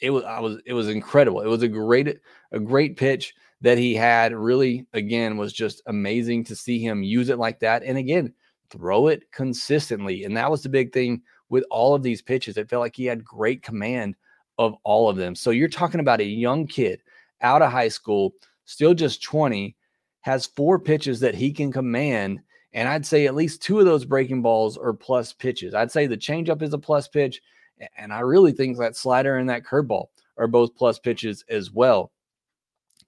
It 0.00 0.10
was 0.10 0.24
I 0.24 0.40
was 0.40 0.58
it 0.66 0.72
was 0.72 0.88
incredible. 0.88 1.40
It 1.40 1.48
was 1.48 1.62
a 1.62 1.68
great 1.68 2.18
a 2.52 2.60
great 2.60 2.96
pitch 2.96 3.34
that 3.62 3.78
he 3.78 3.94
had. 3.94 4.34
Really, 4.34 4.86
again, 4.92 5.36
was 5.36 5.52
just 5.52 5.82
amazing 5.86 6.44
to 6.44 6.56
see 6.56 6.78
him 6.78 7.02
use 7.02 7.28
it 7.28 7.38
like 7.38 7.60
that. 7.60 7.82
And 7.82 7.98
again, 7.98 8.32
throw 8.70 9.08
it 9.08 9.30
consistently. 9.32 10.24
And 10.24 10.36
that 10.36 10.50
was 10.50 10.62
the 10.62 10.68
big 10.68 10.92
thing 10.92 11.22
with 11.48 11.64
all 11.70 11.94
of 11.94 12.02
these 12.02 12.22
pitches. 12.22 12.56
It 12.56 12.68
felt 12.68 12.80
like 12.80 12.96
he 12.96 13.06
had 13.06 13.24
great 13.24 13.62
command 13.62 14.16
of 14.58 14.74
all 14.84 15.08
of 15.08 15.16
them. 15.16 15.34
So 15.34 15.50
you're 15.50 15.68
talking 15.68 16.00
about 16.00 16.20
a 16.20 16.24
young 16.24 16.66
kid 16.66 17.02
out 17.42 17.62
of 17.62 17.70
high 17.70 17.88
school, 17.88 18.34
still 18.64 18.94
just 18.94 19.22
20, 19.22 19.76
has 20.20 20.46
four 20.46 20.78
pitches 20.78 21.20
that 21.20 21.34
he 21.34 21.52
can 21.52 21.70
command 21.70 22.40
and 22.76 22.90
I'd 22.90 23.06
say 23.06 23.26
at 23.26 23.34
least 23.34 23.62
two 23.62 23.80
of 23.80 23.86
those 23.86 24.04
breaking 24.04 24.42
balls 24.42 24.76
are 24.76 24.92
plus 24.92 25.32
pitches. 25.32 25.74
I'd 25.74 25.90
say 25.90 26.06
the 26.06 26.16
changeup 26.16 26.60
is 26.60 26.74
a 26.74 26.78
plus 26.78 27.08
pitch. 27.08 27.40
And 27.96 28.12
I 28.12 28.20
really 28.20 28.52
think 28.52 28.78
that 28.78 28.96
slider 28.96 29.36
and 29.36 29.48
that 29.48 29.64
curveball 29.64 30.06
are 30.38 30.46
both 30.46 30.76
plus 30.76 30.98
pitches 30.98 31.44
as 31.48 31.70
well. 31.70 32.12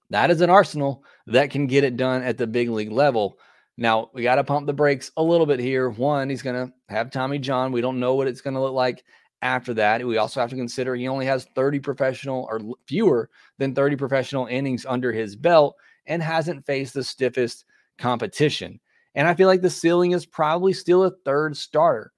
That 0.09 0.31
is 0.31 0.41
an 0.41 0.49
arsenal 0.49 1.03
that 1.27 1.51
can 1.51 1.67
get 1.67 1.83
it 1.83 1.97
done 1.97 2.23
at 2.23 2.37
the 2.37 2.47
big 2.47 2.69
league 2.69 2.91
level. 2.91 3.37
Now, 3.77 4.09
we 4.13 4.23
got 4.23 4.35
to 4.35 4.43
pump 4.43 4.65
the 4.65 4.73
brakes 4.73 5.11
a 5.15 5.23
little 5.23 5.45
bit 5.45 5.59
here. 5.59 5.89
One, 5.89 6.29
he's 6.29 6.41
going 6.41 6.67
to 6.67 6.73
have 6.89 7.11
Tommy 7.11 7.39
John. 7.39 7.71
We 7.71 7.81
don't 7.81 7.99
know 7.99 8.15
what 8.15 8.27
it's 8.27 8.41
going 8.41 8.55
to 8.55 8.59
look 8.59 8.73
like 8.73 9.03
after 9.41 9.73
that. 9.75 10.05
We 10.05 10.17
also 10.17 10.41
have 10.41 10.49
to 10.49 10.55
consider 10.55 10.95
he 10.95 11.07
only 11.07 11.25
has 11.27 11.47
30 11.55 11.79
professional 11.79 12.47
or 12.49 12.59
fewer 12.87 13.29
than 13.57 13.75
30 13.75 13.95
professional 13.95 14.47
innings 14.47 14.85
under 14.85 15.11
his 15.11 15.35
belt 15.35 15.75
and 16.07 16.21
hasn't 16.21 16.65
faced 16.65 16.93
the 16.93 17.03
stiffest 17.03 17.65
competition. 17.97 18.79
And 19.15 19.27
I 19.27 19.35
feel 19.35 19.47
like 19.47 19.61
the 19.61 19.69
ceiling 19.69 20.11
is 20.11 20.25
probably 20.25 20.73
still 20.73 21.03
a 21.03 21.11
third 21.23 21.55
starter, 21.55 22.11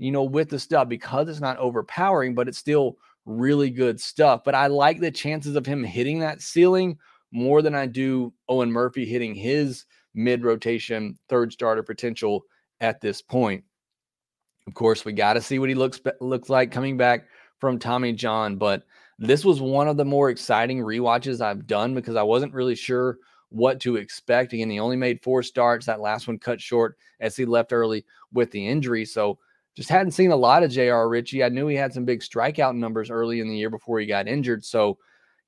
you 0.00 0.10
know, 0.10 0.22
with 0.22 0.48
the 0.48 0.58
stuff 0.58 0.88
because 0.88 1.28
it's 1.28 1.40
not 1.40 1.58
overpowering, 1.58 2.34
but 2.34 2.48
it's 2.48 2.56
still 2.56 2.96
really 3.26 3.68
good 3.68 4.00
stuff. 4.00 4.42
But 4.44 4.54
I 4.54 4.66
like 4.66 4.98
the 4.98 5.10
chances 5.10 5.56
of 5.56 5.66
him 5.66 5.84
hitting 5.84 6.20
that 6.20 6.40
ceiling 6.40 6.98
more 7.32 7.60
than 7.60 7.74
I 7.74 7.84
do 7.84 8.32
Owen 8.48 8.72
Murphy 8.72 9.04
hitting 9.04 9.34
his 9.34 9.84
mid 10.14 10.42
rotation, 10.42 11.18
third 11.28 11.52
starter 11.52 11.82
potential 11.82 12.44
at 12.80 13.02
this 13.02 13.20
point. 13.20 13.62
Of 14.66 14.72
course, 14.72 15.04
we 15.04 15.12
got 15.12 15.34
to 15.34 15.42
see 15.42 15.58
what 15.58 15.68
he 15.68 15.74
looks 15.74 16.00
looks 16.20 16.48
like 16.48 16.72
coming 16.72 16.96
back 16.96 17.26
from 17.58 17.78
Tommy 17.78 18.14
John, 18.14 18.56
but 18.56 18.84
this 19.18 19.44
was 19.44 19.60
one 19.60 19.86
of 19.86 19.98
the 19.98 20.04
more 20.06 20.30
exciting 20.30 20.82
re-watches 20.82 21.42
I've 21.42 21.66
done 21.66 21.94
because 21.94 22.16
I 22.16 22.22
wasn't 22.22 22.54
really 22.54 22.74
sure 22.74 23.18
what 23.50 23.80
to 23.80 23.96
expect. 23.96 24.54
Again, 24.54 24.70
he 24.70 24.80
only 24.80 24.96
made 24.96 25.22
four 25.22 25.42
starts. 25.42 25.84
That 25.84 26.00
last 26.00 26.26
one 26.26 26.38
cut 26.38 26.58
short 26.58 26.96
as 27.20 27.36
he 27.36 27.44
left 27.44 27.74
early 27.74 28.06
with 28.32 28.50
the 28.50 28.66
injury. 28.66 29.04
So 29.04 29.38
just 29.76 29.88
hadn't 29.88 30.12
seen 30.12 30.30
a 30.30 30.36
lot 30.36 30.62
of 30.62 30.70
J.R. 30.70 31.08
Ritchie. 31.08 31.44
I 31.44 31.48
knew 31.48 31.66
he 31.66 31.76
had 31.76 31.92
some 31.92 32.04
big 32.04 32.20
strikeout 32.20 32.76
numbers 32.76 33.10
early 33.10 33.40
in 33.40 33.48
the 33.48 33.56
year 33.56 33.70
before 33.70 34.00
he 34.00 34.06
got 34.06 34.28
injured. 34.28 34.64
So, 34.64 34.98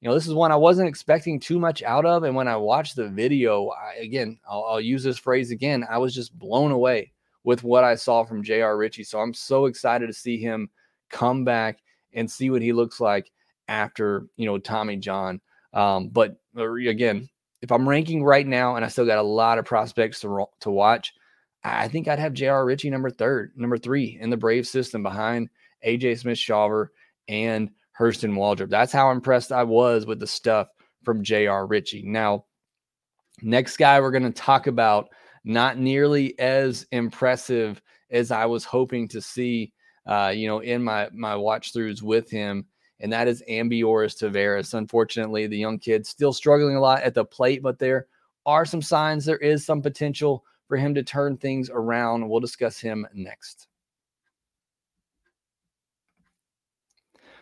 you 0.01 0.09
know, 0.09 0.15
this 0.15 0.27
is 0.27 0.35
one 0.35 0.53
I 0.53 0.57
wasn't 0.57 0.89
expecting 0.89 1.41
too 1.41 1.59
much 1.59 1.83
out 1.83 2.07
of. 2.07 2.23
And 2.25 2.35
when 2.35 2.49
I 2.49 2.57
watched 2.57 2.97
the 2.97 3.09
video, 3.09 3.69
I, 3.71 4.01
again, 4.01 4.39
I'll, 4.49 4.65
I'll 4.65 4.81
use 4.81 5.03
this 5.03 5.19
phrase 5.19 5.51
again. 5.51 5.85
I 5.89 5.99
was 5.99 6.15
just 6.15 6.39
blown 6.39 6.71
away 6.71 7.13
with 7.45 7.65
what 7.65 7.85
I 7.85 7.95
saw 7.95 8.25
from 8.25 8.43
J.R. 8.43 8.77
Ritchie. 8.77 9.05
So 9.05 9.21
I'm 9.21 9.35
so 9.35 9.67
excited 9.67 10.07
to 10.07 10.13
see 10.13 10.39
him 10.39 10.71
come 11.11 11.45
back 11.45 11.81
and 12.13 12.31
see 12.31 12.51
what 12.51 12.63
he 12.63 12.73
looks 12.73 13.01
like 13.01 13.31
after, 13.69 14.27
you 14.37 14.47
know, 14.47 14.59
Tommy 14.59 14.97
John. 14.97 15.41
Um, 15.73 16.09
but 16.09 16.37
uh, 16.57 16.73
again, 16.73 17.29
if 17.61 17.73
I'm 17.73 17.89
ranking 17.89 18.23
right 18.23 18.47
now, 18.47 18.77
and 18.77 18.85
I 18.85 18.89
still 18.89 19.07
got 19.07 19.19
a 19.19 19.23
lot 19.23 19.59
of 19.59 19.65
prospects 19.65 20.21
to, 20.21 20.47
to 20.61 20.71
watch, 20.71 21.15
I 21.65 21.89
think 21.89 22.09
I'd 22.09 22.19
have 22.19 22.33
J.R. 22.33 22.65
Ritchie 22.65 22.91
number 22.91 23.11
third, 23.11 23.53
number 23.57 23.79
three 23.79 24.19
in 24.21 24.31
the 24.31 24.37
Brave 24.37 24.67
system 24.67 25.03
behind 25.03 25.49
AJ 25.87 26.19
Smith 26.19 26.39
Shawver 26.39 26.89
and 27.29 27.71
Hurston 27.99 28.35
Waldrep. 28.35 28.69
That's 28.69 28.93
how 28.93 29.11
impressed 29.11 29.53
I 29.53 29.63
was 29.63 30.07
with 30.07 30.19
the 30.19 30.27
stuff 30.27 30.69
from 31.05 31.23
J.R. 31.23 31.67
Ritchie. 31.67 32.03
Now, 32.05 32.47
next 33.43 33.77
guy 33.77 34.01
we're 34.01 34.11
going 34.11 34.23
to 34.25 34.31
talk 34.31 34.67
about, 34.67 35.09
not 35.45 35.79
nearly 35.79 36.39
as 36.39 36.87
impressive 36.91 37.81
as 38.11 38.31
I 38.31 38.47
was 38.47 38.65
hoping 38.65 39.09
to 39.09 39.21
see, 39.21 39.73
uh, 40.07 40.33
you 40.35 40.49
know, 40.49 40.61
in 40.61 40.83
my 40.83 41.09
my 41.13 41.37
watch 41.37 41.73
throughs 41.73 42.03
with 42.03 42.31
him, 42.31 42.67
and 43.01 43.13
that 43.13 43.29
is 43.29 43.43
Ambioris 43.49 44.19
Tavarez. 44.19 44.75
Unfortunately, 44.75 45.47
the 45.47 45.59
young 45.59 45.79
kid 45.79 46.07
still 46.07 46.33
struggling 46.33 46.77
a 46.77 46.81
lot 46.81 47.03
at 47.03 47.15
the 47.15 47.25
plate, 47.25 47.63
but 47.63 47.79
there 47.79 48.07
are 48.47 48.65
some 48.65 48.83
signs 48.83 49.25
there 49.25 49.39
is 49.39 49.65
some 49.65 49.81
potential 49.81 50.45
for 50.73 50.79
him 50.79 50.95
to 50.95 51.03
turn 51.03 51.37
things 51.37 51.69
around. 51.71 52.27
We'll 52.27 52.41
discuss 52.41 52.81
him 52.81 53.07
next. 53.13 53.69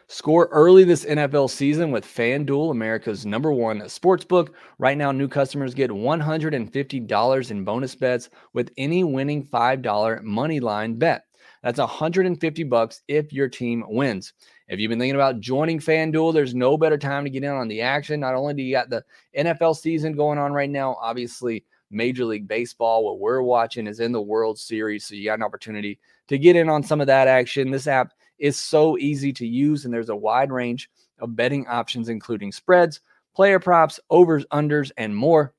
Score 0.09 0.49
early 0.51 0.83
this 0.83 1.05
NFL 1.05 1.49
season 1.49 1.93
with 1.93 2.05
FanDuel, 2.05 2.73
America's 2.73 3.25
number 3.25 3.53
one 3.53 3.89
sports 3.89 4.25
book. 4.25 4.57
Right 4.81 4.99
now, 4.99 5.13
new 5.13 5.29
customers 5.29 5.75
get 5.75 5.93
$150 5.93 7.51
in 7.53 7.65
bonus 7.65 7.95
bets 7.95 8.31
with 8.53 8.73
any 8.77 9.05
winning 9.05 9.47
$5 9.47 10.23
money 10.25 10.59
line 10.59 10.97
bet. 10.97 11.23
That's 11.63 11.79
150 11.79 12.65
bucks 12.65 13.03
if 13.07 13.33
your 13.33 13.49
team 13.49 13.85
wins. 13.87 14.33
If 14.67 14.81
you've 14.81 14.89
been 14.89 14.99
thinking 14.99 15.15
about 15.15 15.39
joining 15.39 15.79
FanDuel, 15.79 16.35
there's 16.35 16.53
no 16.53 16.77
better 16.77 16.99
time 16.99 17.23
to 17.23 17.31
get 17.31 17.45
in 17.45 17.51
on 17.51 17.69
the 17.69 17.81
action. 17.81 18.19
Not 18.19 18.35
only 18.35 18.55
do 18.55 18.63
you 18.65 18.75
got 18.75 18.91
the 18.91 19.05
NFL 19.39 19.77
season 19.77 20.15
going 20.15 20.39
on 20.39 20.53
right 20.53 20.69
now, 20.69 20.97
obviously 21.01 21.65
Major 21.90 22.25
League 22.25 22.49
Baseball. 22.49 23.04
What 23.04 23.18
we're 23.18 23.42
watching 23.42 23.87
is 23.87 24.00
in 24.00 24.12
the 24.12 24.20
World 24.20 24.59
Series. 24.59 25.06
So 25.06 25.14
you 25.14 25.25
got 25.25 25.38
an 25.38 25.44
opportunity 25.44 25.99
to 26.28 26.38
get 26.38 26.56
in 26.56 26.68
on 26.68 26.82
some 26.82 27.00
of 27.00 27.06
that 27.09 27.28
action. 27.28 27.70
This 27.70 27.87
app 27.87 28.12
is 28.38 28.56
so 28.56 28.97
easy 28.99 29.32
to 29.35 29.47
use, 29.47 29.85
and 29.85 29.92
there's 29.92 30.09
a 30.09 30.16
wide 30.16 30.52
range 30.52 30.90
of 31.18 31.37
betting 31.37 31.66
options, 31.66 32.09
including 32.09 32.52
spreads, 32.52 33.00
player 33.35 33.59
props, 33.59 34.00
overs, 34.11 34.47
unders, 34.52 34.90
and 34.97 35.14
more. 35.14 35.54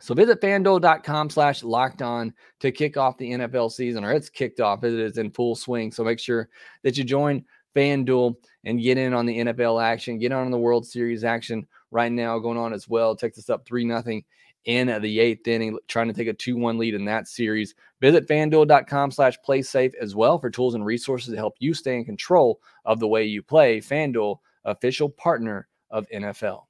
So 0.00 0.14
visit 0.14 0.40
fanduel.com 0.40 1.30
slash 1.30 1.64
locked 1.64 2.02
on 2.02 2.32
to 2.60 2.70
kick 2.70 2.96
off 2.96 3.18
the 3.18 3.32
NFL 3.32 3.72
season, 3.72 4.04
or 4.04 4.12
it's 4.12 4.30
kicked 4.30 4.60
off. 4.60 4.84
It 4.84 4.94
is 4.94 5.18
in 5.18 5.30
full 5.30 5.56
swing. 5.56 5.90
So 5.90 6.04
make 6.04 6.20
sure 6.20 6.48
that 6.84 6.96
you 6.96 7.02
join 7.02 7.44
FanDuel 7.74 8.36
and 8.64 8.80
get 8.80 8.98
in 8.98 9.12
on 9.12 9.26
the 9.26 9.38
NFL 9.38 9.82
action, 9.82 10.18
get 10.18 10.32
on 10.32 10.50
the 10.50 10.58
World 10.58 10.86
Series 10.86 11.24
action 11.24 11.66
right 11.90 12.12
now 12.12 12.38
going 12.38 12.58
on 12.58 12.72
as 12.72 12.88
well. 12.88 13.16
Texas 13.16 13.50
up 13.50 13.66
3 13.66 13.86
0 13.86 14.20
in 14.68 15.00
the 15.00 15.18
eighth 15.18 15.48
inning, 15.48 15.78
trying 15.88 16.08
to 16.08 16.12
take 16.12 16.28
a 16.28 16.34
2 16.34 16.54
1 16.58 16.76
lead 16.76 16.92
in 16.92 17.06
that 17.06 17.26
series. 17.26 17.74
Visit 18.02 18.28
fanduel.com 18.28 19.10
slash 19.10 19.38
play 19.42 19.62
safe 19.62 19.94
as 19.98 20.14
well 20.14 20.38
for 20.38 20.50
tools 20.50 20.74
and 20.74 20.84
resources 20.84 21.32
to 21.32 21.38
help 21.38 21.54
you 21.58 21.72
stay 21.72 21.96
in 21.96 22.04
control 22.04 22.60
of 22.84 23.00
the 23.00 23.08
way 23.08 23.24
you 23.24 23.42
play. 23.42 23.80
Fanduel, 23.80 24.40
official 24.66 25.08
partner 25.08 25.66
of 25.90 26.06
NFL. 26.10 26.64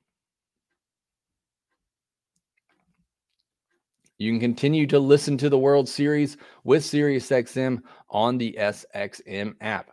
You 4.19 4.31
can 4.31 4.41
continue 4.41 4.87
to 4.87 5.01
listen 5.01 5.37
to 5.39 5.49
the 5.49 5.59
World 5.59 5.89
Series 5.89 6.37
with 6.63 6.85
SiriusXM 6.85 7.81
on 8.11 8.39
the 8.39 8.57
SXM 8.61 9.55
app. 9.61 9.91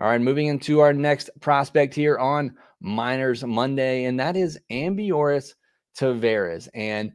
All 0.00 0.08
right, 0.08 0.20
moving 0.20 0.46
into 0.46 0.80
our 0.80 0.94
next 0.94 1.28
prospect 1.40 1.94
here 1.94 2.16
on 2.16 2.56
Minors 2.80 3.44
Monday, 3.44 4.04
and 4.04 4.18
that 4.18 4.34
is 4.34 4.58
Ambioris 4.70 5.54
Tavarez. 5.94 6.68
And 6.72 7.12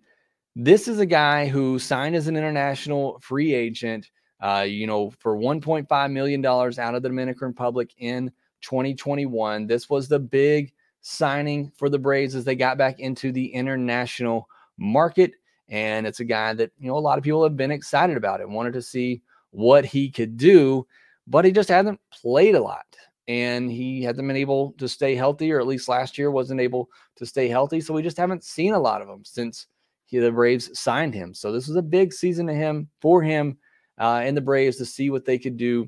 this 0.61 0.89
is 0.89 0.99
a 0.99 1.05
guy 1.05 1.47
who 1.47 1.79
signed 1.79 2.17
as 2.17 2.27
an 2.27 2.35
international 2.35 3.17
free 3.21 3.53
agent, 3.53 4.11
uh, 4.41 4.65
you 4.67 4.87
know, 4.87 5.09
for 5.19 5.37
$1.5 5.37 6.11
million 6.11 6.45
out 6.45 6.95
of 6.95 7.01
the 7.01 7.07
Dominican 7.07 7.47
Republic 7.47 7.93
in 7.97 8.29
2021. 8.61 9.67
This 9.67 9.89
was 9.89 10.09
the 10.09 10.19
big 10.19 10.73
signing 10.99 11.71
for 11.77 11.87
the 11.87 11.97
Braves 11.97 12.35
as 12.35 12.43
they 12.43 12.55
got 12.55 12.77
back 12.77 12.99
into 12.99 13.31
the 13.31 13.45
international 13.45 14.49
market. 14.77 15.31
And 15.69 16.05
it's 16.05 16.19
a 16.19 16.25
guy 16.25 16.51
that, 16.55 16.71
you 16.77 16.89
know, 16.89 16.97
a 16.97 16.99
lot 16.99 17.17
of 17.17 17.23
people 17.23 17.43
have 17.43 17.55
been 17.55 17.71
excited 17.71 18.17
about 18.17 18.41
and 18.41 18.53
wanted 18.53 18.73
to 18.73 18.81
see 18.81 19.21
what 19.51 19.85
he 19.85 20.09
could 20.09 20.35
do, 20.35 20.85
but 21.25 21.45
he 21.45 21.53
just 21.53 21.69
hasn't 21.69 22.01
played 22.11 22.55
a 22.55 22.61
lot. 22.61 22.85
And 23.29 23.71
he 23.71 24.03
hasn't 24.03 24.27
been 24.27 24.35
able 24.35 24.73
to 24.73 24.89
stay 24.89 25.15
healthy, 25.15 25.53
or 25.53 25.61
at 25.61 25.67
least 25.67 25.87
last 25.87 26.17
year 26.17 26.31
wasn't 26.31 26.59
able 26.59 26.89
to 27.15 27.25
stay 27.25 27.47
healthy. 27.47 27.79
So 27.79 27.93
we 27.93 28.01
just 28.01 28.17
haven't 28.17 28.43
seen 28.43 28.73
a 28.73 28.79
lot 28.79 29.01
of 29.01 29.07
him 29.07 29.23
since 29.23 29.67
he, 30.09 30.17
the 30.17 30.31
Braves 30.31 30.77
signed 30.77 31.13
him. 31.13 31.33
So 31.35 31.51
this 31.51 31.67
was 31.67 31.77
a 31.77 31.83
big 31.83 32.13
season 32.13 32.47
to 32.47 32.53
him 32.53 32.89
for 32.99 33.21
him 33.21 33.57
uh, 33.99 34.21
and 34.23 34.35
the 34.35 34.41
Braves 34.41 34.77
to 34.77 34.85
see 34.85 35.11
what 35.11 35.23
they 35.23 35.37
could 35.37 35.55
do, 35.55 35.87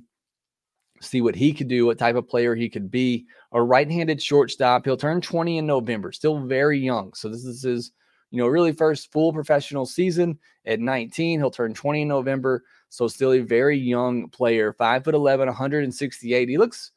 see 1.00 1.22
what 1.22 1.36
he 1.36 1.54
could 1.54 1.68
do, 1.68 1.88
what 1.88 1.98
type 1.98 2.16
of 2.16 2.30
player 2.30 2.54
he 2.54 2.70
could 2.70 2.92
be. 2.92 3.26
A 3.54 3.62
right-handed 3.62 4.22
shortstop. 4.22 4.86
He'll 4.86 4.96
turn 4.96 5.22
20 5.22 5.58
in 5.58 5.66
November. 5.66 6.12
Still 6.12 6.40
very 6.40 6.80
young. 6.80 7.14
So 7.16 7.30
this 7.30 7.44
is 7.44 7.64
his, 7.64 7.92
you 8.30 8.38
know, 8.38 8.48
really 8.48 8.74
first 8.74 9.12
full 9.12 9.34
professional 9.34 9.88
season 9.88 10.38
at 10.66 10.80
19. 10.80 11.40
He'll 11.40 11.50
turn 11.50 11.74
20 11.74 12.04
in 12.04 12.08
November. 12.08 12.64
So 12.90 13.08
still 13.08 13.34
a 13.34 13.40
very 13.40 13.78
young 13.78 14.30
player. 14.30 14.72
Five 14.74 15.04
foot 15.04 15.16
11, 15.16 15.48
168. 15.48 16.48
He 16.48 16.58
looks, 16.60 16.92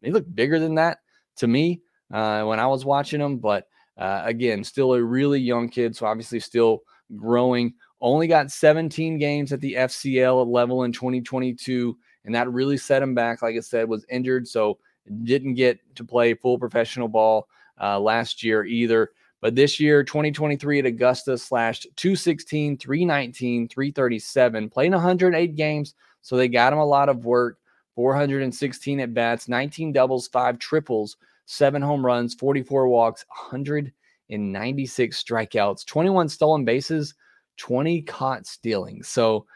he 0.00 0.12
looked 0.12 0.32
bigger 0.32 0.60
than 0.60 0.76
that 0.76 0.98
to 1.38 1.48
me 1.48 1.80
uh, 2.12 2.44
when 2.44 2.60
I 2.60 2.66
was 2.66 2.84
watching 2.84 3.20
him, 3.20 3.38
but 3.38 3.66
uh, 3.98 4.22
again, 4.24 4.62
still 4.62 4.94
a 4.94 5.02
really 5.02 5.40
young 5.40 5.68
kid, 5.68 5.94
so 5.94 6.06
obviously 6.06 6.40
still 6.40 6.82
growing. 7.16 7.74
Only 8.00 8.28
got 8.28 8.52
17 8.52 9.18
games 9.18 9.52
at 9.52 9.60
the 9.60 9.74
FCL 9.74 10.46
level 10.46 10.84
in 10.84 10.92
2022, 10.92 11.96
and 12.24 12.34
that 12.34 12.50
really 12.52 12.76
set 12.76 13.02
him 13.02 13.14
back. 13.14 13.42
Like 13.42 13.56
I 13.56 13.60
said, 13.60 13.88
was 13.88 14.06
injured, 14.08 14.46
so 14.46 14.78
didn't 15.24 15.54
get 15.54 15.80
to 15.96 16.04
play 16.04 16.34
full 16.34 16.58
professional 16.58 17.08
ball 17.08 17.48
uh, 17.80 17.98
last 17.98 18.42
year 18.42 18.64
either. 18.64 19.10
But 19.40 19.54
this 19.54 19.78
year, 19.80 20.04
2023 20.04 20.80
at 20.80 20.86
Augusta, 20.86 21.38
slashed 21.38 21.86
216, 21.96 22.78
319, 22.78 23.68
337, 23.68 24.68
playing 24.68 24.92
108 24.92 25.56
games. 25.56 25.94
So 26.22 26.36
they 26.36 26.48
got 26.48 26.72
him 26.72 26.80
a 26.80 26.84
lot 26.84 27.08
of 27.08 27.24
work, 27.24 27.58
416 27.94 29.00
at 29.00 29.14
bats, 29.14 29.48
19 29.48 29.92
doubles, 29.92 30.28
five 30.28 30.58
triples 30.58 31.16
seven 31.48 31.80
home 31.80 32.04
runs, 32.04 32.34
44 32.34 32.88
walks, 32.88 33.24
196 33.28 35.24
strikeouts, 35.24 35.86
21 35.86 36.28
stolen 36.28 36.64
bases, 36.64 37.14
20 37.56 38.02
caught 38.02 38.46
stealing. 38.46 39.02
So 39.02 39.46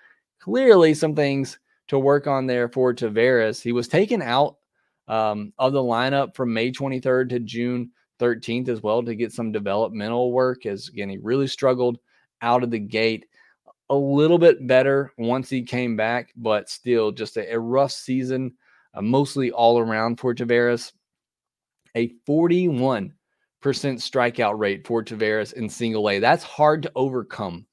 clearly 0.40 0.94
some 0.94 1.14
things 1.14 1.58
to 1.88 1.98
work 1.98 2.26
on 2.26 2.46
there 2.46 2.70
for 2.70 2.94
Tavarez. 2.94 3.62
He 3.62 3.72
was 3.72 3.88
taken 3.88 4.22
out 4.22 4.56
um, 5.06 5.52
of 5.58 5.74
the 5.74 5.82
lineup 5.82 6.34
from 6.34 6.54
May 6.54 6.72
23rd 6.72 7.28
to 7.28 7.40
June 7.40 7.90
13th 8.18 8.68
as 8.68 8.82
well 8.82 9.02
to 9.02 9.14
get 9.14 9.32
some 9.32 9.52
developmental 9.52 10.32
work. 10.32 10.64
As 10.64 10.88
again, 10.88 11.10
he 11.10 11.18
really 11.18 11.46
struggled 11.46 11.98
out 12.40 12.62
of 12.62 12.70
the 12.70 12.78
gate. 12.78 13.26
A 13.90 13.94
little 13.94 14.38
bit 14.38 14.66
better 14.66 15.12
once 15.18 15.50
he 15.50 15.62
came 15.62 15.94
back, 15.96 16.32
but 16.36 16.70
still 16.70 17.12
just 17.12 17.36
a, 17.36 17.52
a 17.52 17.58
rough 17.58 17.92
season, 17.92 18.54
uh, 18.94 19.02
mostly 19.02 19.50
all 19.50 19.78
around 19.78 20.18
for 20.18 20.32
Tavarez 20.32 20.94
a 21.94 22.08
41% 22.28 23.12
strikeout 23.62 24.58
rate 24.58 24.86
for 24.86 25.02
Tavarez 25.02 25.52
in 25.52 25.68
single 25.68 26.08
A. 26.10 26.18
That's 26.18 26.42
hard 26.44 26.82
to 26.84 26.92
overcome. 26.94 27.66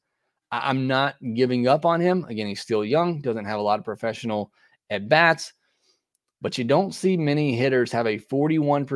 I- 0.51 0.69
am 0.69 0.87
not 0.87 1.15
giving 1.33 1.67
up 1.67 1.85
on 1.85 2.01
him. 2.01 2.25
Again, 2.27 2.47
he's 2.47 2.61
still 2.61 2.83
young, 2.83 3.21
doesn't 3.21 3.45
have 3.45 3.59
a 3.59 3.63
lot 3.63 3.79
of 3.79 3.85
professional 3.85 4.51
at 4.89 5.09
bats, 5.09 5.53
but 6.41 6.57
you 6.57 6.63
don't 6.63 6.93
see 6.93 7.17
many 7.17 7.55
hitters 7.55 7.91
have 7.91 8.07
a 8.07 8.17
41% 8.17 8.87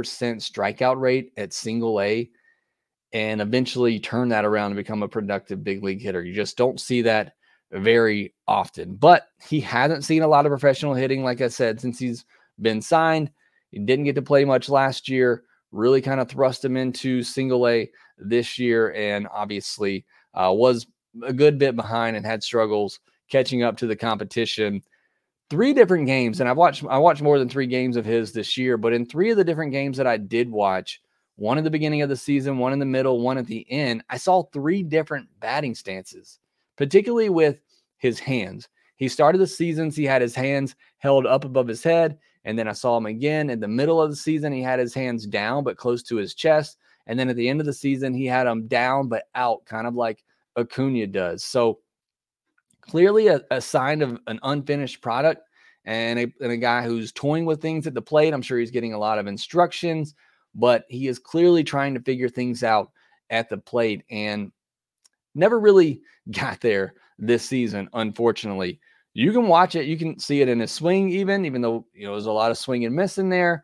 strikeout 0.41 0.99
rate 0.99 1.31
at 1.37 1.53
single 1.53 2.01
A. 2.01 2.29
and 3.11 3.41
eventually 3.41 3.99
turn 3.99 4.29
that 4.29 4.43
around 4.43 4.71
and 4.71 4.75
become 4.75 5.03
a 5.03 5.07
productive 5.07 5.63
big 5.63 5.83
league 5.83 6.01
hitter. 6.01 6.23
You 6.23 6.33
just 6.33 6.57
don't 6.57 6.79
see 6.79 7.03
that 7.03 7.33
very 7.71 8.33
often. 8.47 8.95
But 8.95 9.27
he 9.47 9.59
hasn't 9.59 10.03
seen 10.03 10.23
a 10.23 10.27
lot 10.27 10.47
of 10.47 10.49
professional 10.49 10.95
hitting, 10.95 11.23
like 11.23 11.41
I 11.41 11.47
said, 11.47 11.79
since 11.79 11.99
he's 11.99 12.25
been 12.59 12.81
signed. 12.81 13.29
He 13.73 13.79
didn't 13.79 14.05
get 14.05 14.13
to 14.15 14.21
play 14.21 14.45
much 14.45 14.69
last 14.69 15.09
year, 15.09 15.45
really 15.71 15.99
kind 15.99 16.19
of 16.21 16.29
thrust 16.29 16.63
him 16.63 16.77
into 16.77 17.23
single 17.23 17.67
A 17.67 17.89
this 18.19 18.59
year, 18.59 18.93
and 18.93 19.27
obviously 19.33 20.05
uh, 20.35 20.53
was 20.53 20.85
a 21.23 21.33
good 21.33 21.57
bit 21.57 21.75
behind 21.75 22.15
and 22.15 22.23
had 22.23 22.43
struggles 22.43 22.99
catching 23.31 23.63
up 23.63 23.75
to 23.77 23.87
the 23.87 23.95
competition. 23.95 24.83
Three 25.49 25.73
different 25.73 26.05
games, 26.05 26.39
and 26.39 26.47
I've 26.47 26.57
watched 26.57 26.83
I 26.87 26.99
watched 26.99 27.23
more 27.23 27.39
than 27.39 27.49
three 27.49 27.65
games 27.65 27.97
of 27.97 28.05
his 28.05 28.31
this 28.31 28.57
year, 28.57 28.77
but 28.77 28.93
in 28.93 29.07
three 29.07 29.31
of 29.31 29.37
the 29.37 29.43
different 29.43 29.71
games 29.71 29.97
that 29.97 30.05
I 30.05 30.17
did 30.17 30.51
watch, 30.51 31.01
one 31.35 31.57
in 31.57 31.63
the 31.63 31.71
beginning 31.71 32.03
of 32.03 32.09
the 32.09 32.15
season, 32.15 32.59
one 32.59 32.73
in 32.73 32.79
the 32.79 32.85
middle, 32.85 33.21
one 33.21 33.39
at 33.39 33.47
the 33.47 33.65
end, 33.71 34.03
I 34.07 34.17
saw 34.17 34.43
three 34.43 34.83
different 34.83 35.27
batting 35.39 35.73
stances, 35.73 36.37
particularly 36.77 37.29
with 37.29 37.57
his 37.97 38.19
hands. 38.19 38.69
He 38.97 39.07
started 39.07 39.39
the 39.39 39.47
seasons, 39.47 39.95
he 39.95 40.05
had 40.05 40.21
his 40.21 40.35
hands 40.35 40.75
held 40.99 41.25
up 41.25 41.43
above 41.43 41.67
his 41.67 41.81
head. 41.81 42.19
And 42.45 42.57
then 42.57 42.67
I 42.67 42.73
saw 42.73 42.97
him 42.97 43.05
again 43.05 43.49
in 43.49 43.59
the 43.59 43.67
middle 43.67 44.01
of 44.01 44.09
the 44.09 44.15
season. 44.15 44.51
He 44.51 44.61
had 44.61 44.79
his 44.79 44.93
hands 44.93 45.25
down, 45.25 45.63
but 45.63 45.77
close 45.77 46.03
to 46.03 46.17
his 46.17 46.33
chest. 46.33 46.77
And 47.07 47.17
then 47.17 47.29
at 47.29 47.35
the 47.35 47.49
end 47.49 47.59
of 47.59 47.65
the 47.65 47.73
season, 47.73 48.13
he 48.13 48.25
had 48.25 48.45
them 48.45 48.67
down, 48.67 49.07
but 49.07 49.23
out, 49.35 49.65
kind 49.65 49.87
of 49.87 49.95
like 49.95 50.23
Acuna 50.57 51.07
does. 51.07 51.43
So 51.43 51.79
clearly 52.81 53.27
a, 53.27 53.41
a 53.51 53.61
sign 53.61 54.01
of 54.01 54.19
an 54.27 54.39
unfinished 54.43 55.01
product 55.01 55.47
and 55.85 56.19
a, 56.19 56.33
and 56.41 56.51
a 56.51 56.57
guy 56.57 56.83
who's 56.83 57.11
toying 57.11 57.45
with 57.45 57.61
things 57.61 57.87
at 57.87 57.93
the 57.93 58.01
plate. 58.01 58.33
I'm 58.33 58.41
sure 58.41 58.59
he's 58.59 58.71
getting 58.71 58.93
a 58.93 58.99
lot 58.99 59.19
of 59.19 59.27
instructions, 59.27 60.15
but 60.55 60.85
he 60.87 61.07
is 61.07 61.19
clearly 61.19 61.63
trying 61.63 61.93
to 61.93 62.01
figure 62.01 62.29
things 62.29 62.63
out 62.63 62.91
at 63.29 63.49
the 63.49 63.57
plate 63.57 64.03
and 64.09 64.51
never 65.35 65.59
really 65.59 66.01
got 66.31 66.61
there 66.61 66.93
this 67.19 67.45
season, 67.45 67.89
unfortunately. 67.93 68.79
You 69.13 69.31
can 69.31 69.47
watch 69.47 69.75
it, 69.75 69.85
you 69.85 69.97
can 69.97 70.17
see 70.17 70.41
it 70.41 70.49
in 70.49 70.59
his 70.59 70.71
swing, 70.71 71.09
even, 71.09 71.45
even 71.45 71.61
though 71.61 71.85
you 71.93 72.05
know 72.05 72.13
there's 72.13 72.25
a 72.25 72.31
lot 72.31 72.51
of 72.51 72.57
swing 72.57 72.85
and 72.85 72.95
miss 72.95 73.17
in 73.17 73.29
there. 73.29 73.63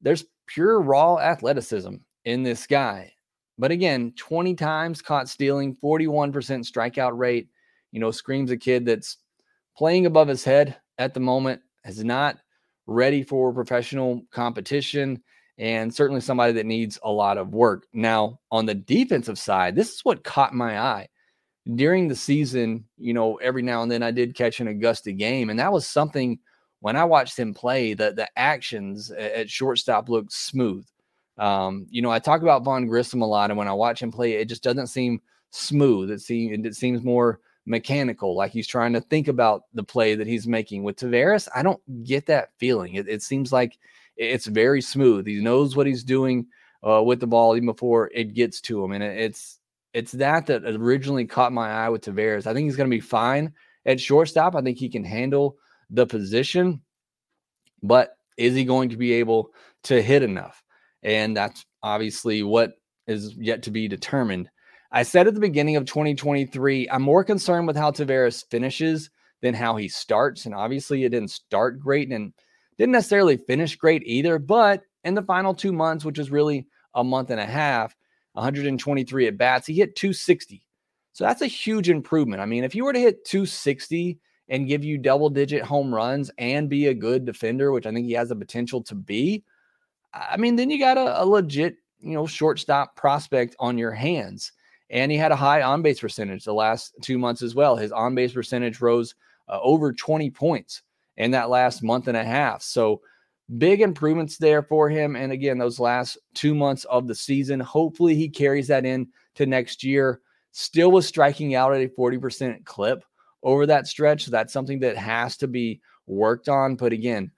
There's 0.00 0.24
pure 0.46 0.80
raw 0.80 1.18
athleticism 1.18 1.94
in 2.24 2.42
this 2.42 2.66
guy. 2.66 3.12
But 3.58 3.70
again, 3.70 4.12
20 4.16 4.54
times 4.54 5.02
caught 5.02 5.28
stealing, 5.28 5.74
41% 5.76 6.32
strikeout 6.32 7.16
rate, 7.16 7.48
you 7.92 8.00
know, 8.00 8.10
screams 8.10 8.50
a 8.50 8.56
kid 8.56 8.84
that's 8.84 9.16
playing 9.76 10.06
above 10.06 10.28
his 10.28 10.44
head 10.44 10.76
at 10.98 11.14
the 11.14 11.20
moment, 11.20 11.62
is 11.84 12.04
not 12.04 12.38
ready 12.86 13.22
for 13.22 13.52
professional 13.52 14.22
competition, 14.30 15.22
and 15.58 15.92
certainly 15.92 16.20
somebody 16.20 16.52
that 16.52 16.66
needs 16.66 16.98
a 17.02 17.10
lot 17.10 17.38
of 17.38 17.54
work. 17.54 17.86
Now, 17.92 18.40
on 18.50 18.66
the 18.66 18.74
defensive 18.74 19.38
side, 19.38 19.74
this 19.74 19.94
is 19.94 20.04
what 20.04 20.24
caught 20.24 20.54
my 20.54 20.78
eye 20.78 21.08
during 21.74 22.08
the 22.08 22.16
season, 22.16 22.84
you 22.96 23.12
know, 23.12 23.36
every 23.36 23.62
now 23.62 23.82
and 23.82 23.90
then 23.90 24.02
I 24.02 24.10
did 24.10 24.34
catch 24.34 24.60
an 24.60 24.68
Augusta 24.68 25.12
game, 25.12 25.50
and 25.50 25.58
that 25.58 25.72
was 25.72 25.86
something 25.86 26.38
when 26.80 26.96
I 26.96 27.04
watched 27.04 27.38
him 27.38 27.54
play. 27.54 27.94
The 27.94 28.12
the 28.12 28.28
actions 28.36 29.10
at 29.10 29.50
shortstop 29.50 30.08
looked 30.08 30.32
smooth. 30.32 30.86
Um, 31.38 31.86
you 31.90 32.02
know, 32.02 32.10
I 32.10 32.18
talk 32.18 32.42
about 32.42 32.64
Vaughn 32.64 32.86
Grissom 32.86 33.22
a 33.22 33.26
lot, 33.26 33.50
and 33.50 33.58
when 33.58 33.68
I 33.68 33.72
watch 33.72 34.00
him 34.00 34.12
play, 34.12 34.34
it 34.34 34.48
just 34.48 34.62
doesn't 34.62 34.86
seem 34.86 35.20
smooth. 35.50 36.10
It 36.10 36.20
seems 36.20 36.64
it 36.66 36.76
seems 36.76 37.02
more 37.02 37.40
mechanical, 37.66 38.36
like 38.36 38.52
he's 38.52 38.68
trying 38.68 38.92
to 38.92 39.00
think 39.00 39.26
about 39.26 39.64
the 39.74 39.82
play 39.82 40.14
that 40.14 40.26
he's 40.26 40.46
making. 40.46 40.84
With 40.84 40.96
Tavarez, 40.96 41.48
I 41.54 41.62
don't 41.62 42.04
get 42.04 42.26
that 42.26 42.50
feeling. 42.58 42.94
It, 42.94 43.08
it 43.08 43.22
seems 43.22 43.52
like 43.52 43.76
it's 44.16 44.46
very 44.46 44.80
smooth. 44.80 45.26
He 45.26 45.42
knows 45.42 45.76
what 45.76 45.86
he's 45.86 46.04
doing 46.04 46.46
uh, 46.86 47.02
with 47.02 47.18
the 47.18 47.26
ball 47.26 47.56
even 47.56 47.66
before 47.66 48.08
it 48.14 48.34
gets 48.34 48.60
to 48.62 48.84
him, 48.84 48.92
and 48.92 49.02
it, 49.02 49.18
it's 49.18 49.55
it's 49.96 50.12
that 50.12 50.44
that 50.44 50.62
originally 50.66 51.24
caught 51.24 51.54
my 51.54 51.70
eye 51.70 51.88
with 51.88 52.02
Tavarez. 52.02 52.46
I 52.46 52.52
think 52.52 52.66
he's 52.66 52.76
going 52.76 52.90
to 52.90 52.94
be 52.94 53.00
fine 53.00 53.54
at 53.86 53.98
shortstop. 53.98 54.54
I 54.54 54.60
think 54.60 54.76
he 54.76 54.90
can 54.90 55.04
handle 55.04 55.56
the 55.88 56.04
position, 56.04 56.82
but 57.82 58.10
is 58.36 58.54
he 58.54 58.66
going 58.66 58.90
to 58.90 58.98
be 58.98 59.14
able 59.14 59.52
to 59.84 60.02
hit 60.02 60.22
enough? 60.22 60.62
And 61.02 61.34
that's 61.34 61.64
obviously 61.82 62.42
what 62.42 62.74
is 63.06 63.34
yet 63.38 63.62
to 63.62 63.70
be 63.70 63.88
determined. 63.88 64.50
I 64.92 65.02
said 65.02 65.28
at 65.28 65.32
the 65.32 65.40
beginning 65.40 65.76
of 65.76 65.86
2023, 65.86 66.90
I'm 66.90 67.00
more 67.00 67.24
concerned 67.24 67.66
with 67.66 67.76
how 67.76 67.90
Tavarez 67.90 68.44
finishes 68.50 69.08
than 69.40 69.54
how 69.54 69.76
he 69.76 69.88
starts. 69.88 70.44
And 70.44 70.54
obviously, 70.54 71.04
it 71.04 71.08
didn't 71.08 71.30
start 71.30 71.80
great 71.80 72.12
and 72.12 72.34
didn't 72.76 72.92
necessarily 72.92 73.38
finish 73.38 73.76
great 73.76 74.02
either. 74.04 74.38
But 74.38 74.82
in 75.04 75.14
the 75.14 75.22
final 75.22 75.54
two 75.54 75.72
months, 75.72 76.04
which 76.04 76.18
is 76.18 76.30
really 76.30 76.66
a 76.94 77.02
month 77.02 77.30
and 77.30 77.40
a 77.40 77.46
half, 77.46 77.96
123 78.36 79.26
at 79.26 79.38
bats. 79.38 79.66
He 79.66 79.74
hit 79.74 79.96
260. 79.96 80.62
So 81.12 81.24
that's 81.24 81.42
a 81.42 81.46
huge 81.46 81.88
improvement. 81.88 82.42
I 82.42 82.46
mean, 82.46 82.62
if 82.62 82.74
you 82.74 82.84
were 82.84 82.92
to 82.92 83.00
hit 83.00 83.24
260 83.24 84.18
and 84.48 84.68
give 84.68 84.84
you 84.84 84.98
double 84.98 85.30
digit 85.30 85.62
home 85.62 85.94
runs 85.94 86.30
and 86.38 86.68
be 86.68 86.86
a 86.86 86.94
good 86.94 87.24
defender, 87.24 87.72
which 87.72 87.86
I 87.86 87.92
think 87.92 88.06
he 88.06 88.12
has 88.12 88.28
the 88.28 88.36
potential 88.36 88.82
to 88.84 88.94
be, 88.94 89.42
I 90.12 90.36
mean, 90.36 90.56
then 90.56 90.70
you 90.70 90.78
got 90.78 90.98
a, 90.98 91.22
a 91.22 91.24
legit, 91.24 91.76
you 92.00 92.12
know, 92.12 92.26
shortstop 92.26 92.96
prospect 92.96 93.56
on 93.58 93.78
your 93.78 93.92
hands. 93.92 94.52
And 94.90 95.10
he 95.10 95.18
had 95.18 95.32
a 95.32 95.36
high 95.36 95.62
on 95.62 95.82
base 95.82 96.00
percentage 96.00 96.44
the 96.44 96.54
last 96.54 96.94
two 97.02 97.18
months 97.18 97.42
as 97.42 97.54
well. 97.54 97.76
His 97.76 97.92
on 97.92 98.14
base 98.14 98.32
percentage 98.32 98.80
rose 98.80 99.14
uh, 99.48 99.58
over 99.62 99.92
20 99.92 100.30
points 100.30 100.82
in 101.16 101.30
that 101.32 101.50
last 101.50 101.82
month 101.82 102.08
and 102.08 102.16
a 102.16 102.24
half. 102.24 102.62
So, 102.62 103.00
big 103.58 103.80
improvements 103.80 104.38
there 104.38 104.62
for 104.62 104.88
him. 104.88 105.16
And 105.16 105.32
again, 105.32 105.58
those 105.58 105.78
last 105.78 106.18
two 106.34 106.54
months 106.54 106.84
of 106.84 107.06
the 107.06 107.14
season, 107.14 107.60
hopefully 107.60 108.14
he 108.14 108.28
carries 108.28 108.68
that 108.68 108.84
in 108.84 109.08
to 109.36 109.46
next 109.46 109.84
year. 109.84 110.20
Still 110.52 110.90
was 110.90 111.06
striking 111.06 111.54
out 111.54 111.74
at 111.74 111.82
a 111.82 111.88
40% 111.88 112.64
clip 112.64 113.04
over 113.42 113.66
that 113.66 113.86
stretch. 113.86 114.24
So 114.24 114.30
that's 114.30 114.52
something 114.52 114.80
that 114.80 114.96
has 114.96 115.36
to 115.38 115.46
be 115.46 115.80
worked 116.06 116.48
on. 116.48 116.76
But 116.76 116.92
again, 116.92 117.30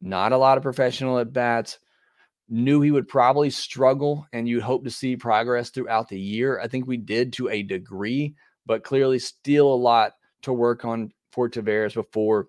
not 0.00 0.32
a 0.32 0.38
lot 0.38 0.56
of 0.56 0.62
professional 0.62 1.18
at 1.18 1.32
bats. 1.32 1.78
Knew 2.48 2.80
he 2.80 2.92
would 2.92 3.08
probably 3.08 3.50
struggle, 3.50 4.26
and 4.32 4.48
you'd 4.48 4.62
hope 4.62 4.84
to 4.84 4.90
see 4.90 5.16
progress 5.16 5.68
throughout 5.68 6.08
the 6.08 6.18
year. 6.18 6.58
I 6.60 6.66
think 6.66 6.86
we 6.86 6.96
did 6.96 7.34
to 7.34 7.50
a 7.50 7.62
degree, 7.62 8.34
but 8.64 8.84
clearly 8.84 9.18
still 9.18 9.70
a 9.70 9.74
lot 9.74 10.12
to 10.42 10.54
work 10.54 10.86
on 10.86 11.12
for 11.30 11.50
Tavarez 11.50 11.92
before 11.92 12.46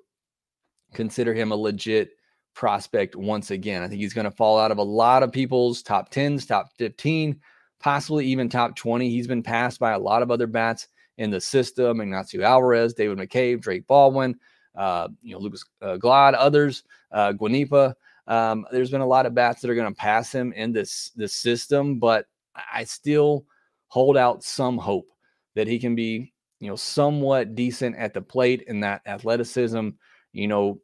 consider 0.94 1.34
him 1.34 1.52
a 1.52 1.56
legit 1.56 2.12
prospect 2.60 3.16
once 3.16 3.52
again. 3.52 3.82
I 3.82 3.88
think 3.88 4.02
he's 4.02 4.14
going 4.14 4.26
to 4.26 4.32
fall 4.32 4.60
out 4.60 4.70
of 4.70 4.80
a 4.80 4.84
lot 4.84 5.24
of 5.24 5.32
people's 5.32 5.82
top 5.82 6.12
10s, 6.12 6.46
top 6.46 6.74
15, 6.78 7.40
possibly 7.80 8.26
even 8.26 8.50
top 8.50 8.76
20. 8.76 9.10
He's 9.10 9.28
been 9.28 9.42
passed 9.42 9.80
by 9.80 9.94
a 9.94 9.98
lot 9.98 10.22
of 10.22 10.30
other 10.30 10.46
bats 10.46 10.90
in 11.18 11.32
the 11.32 11.40
system 11.40 12.02
Ignacio 12.02 12.44
Alvarez, 12.44 12.94
David 12.94 13.18
McCabe, 13.18 13.62
Drake 13.62 13.88
Baldwin, 13.88 14.38
uh, 14.76 15.08
you 15.22 15.32
know, 15.32 15.40
Lucas 15.40 15.64
uh, 15.82 15.96
Glad, 15.96 16.36
others, 16.36 16.84
uh, 17.14 17.32
Guanipa. 17.32 17.94
Um, 18.28 18.68
there's 18.74 18.92
been 18.92 19.00
a 19.00 19.08
lot 19.08 19.26
of 19.26 19.34
bats 19.34 19.62
that 19.62 19.72
are 19.72 19.76
going 19.76 19.94
to 19.94 19.98
pass 19.98 20.30
him 20.30 20.52
in 20.52 20.74
this, 20.74 21.12
this 21.16 21.34
system, 21.34 21.98
but 21.98 22.26
I 22.74 22.84
still 22.84 23.46
hold 23.88 24.18
out 24.18 24.44
some 24.44 24.78
hope 24.78 25.08
that 25.56 25.68
he 25.68 25.80
can 25.80 25.96
be, 25.96 26.34
you 26.60 26.68
know, 26.68 26.76
somewhat 26.76 27.56
decent 27.56 27.96
at 27.96 28.14
the 28.14 28.22
plate 28.22 28.66
in 28.68 28.82
that 28.82 29.02
athleticism, 29.06 29.92
you 30.34 30.48
know, 30.50 30.82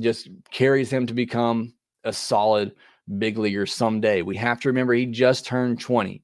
just 0.00 0.28
carries 0.50 0.90
him 0.90 1.06
to 1.06 1.14
become 1.14 1.74
a 2.04 2.12
solid 2.12 2.72
big 3.18 3.38
leaguer 3.38 3.66
someday. 3.66 4.22
We 4.22 4.36
have 4.36 4.60
to 4.60 4.68
remember 4.68 4.94
he 4.94 5.06
just 5.06 5.46
turned 5.46 5.80
20, 5.80 6.22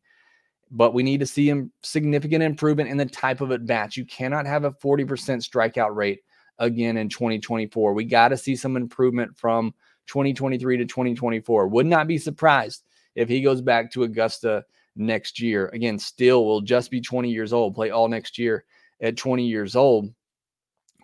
but 0.71 0.95
we 0.95 1.03
need 1.03 1.21
to 1.21 1.27
see 1.27 1.49
him 1.49 1.73
significant 1.83 2.43
improvement 2.43 2.91
in 2.91 2.97
the 2.97 3.07
type 3.07 3.41
of 3.41 3.53
at 3.53 3.67
bats. 3.67 3.97
You 3.97 4.05
cannot 4.05 4.47
have 4.47 4.65
a 4.65 4.73
40% 4.73 5.07
strikeout 5.07 5.95
rate 5.95 6.21
again 6.59 6.97
in 6.97 7.09
2024. 7.09 7.95
We 7.95 8.05
got 8.05 8.29
to 8.29 8.37
see 8.37 8.57
some 8.57 8.77
improvement 8.77 9.37
from 9.37 9.75
2023 10.07 10.79
to 10.79 10.85
2024. 10.85 11.69
Would 11.69 11.87
not 11.87 12.07
be 12.07 12.19
surprised 12.19 12.85
if 13.15 13.29
he 13.29 13.41
goes 13.41 13.61
back 13.61 13.91
to 13.93 14.05
Augusta 14.05 14.65
next 14.97 15.41
year. 15.41 15.69
Again, 15.69 15.99
still 15.99 16.45
will 16.45 16.61
just 16.61 16.91
be 16.91 17.01
20 17.01 17.31
years 17.31 17.53
old, 17.53 17.75
play 17.75 17.91
all 17.91 18.09
next 18.09 18.39
year 18.39 18.65
at 19.01 19.17
20 19.17 19.47
years 19.47 19.77
old. 19.77 20.13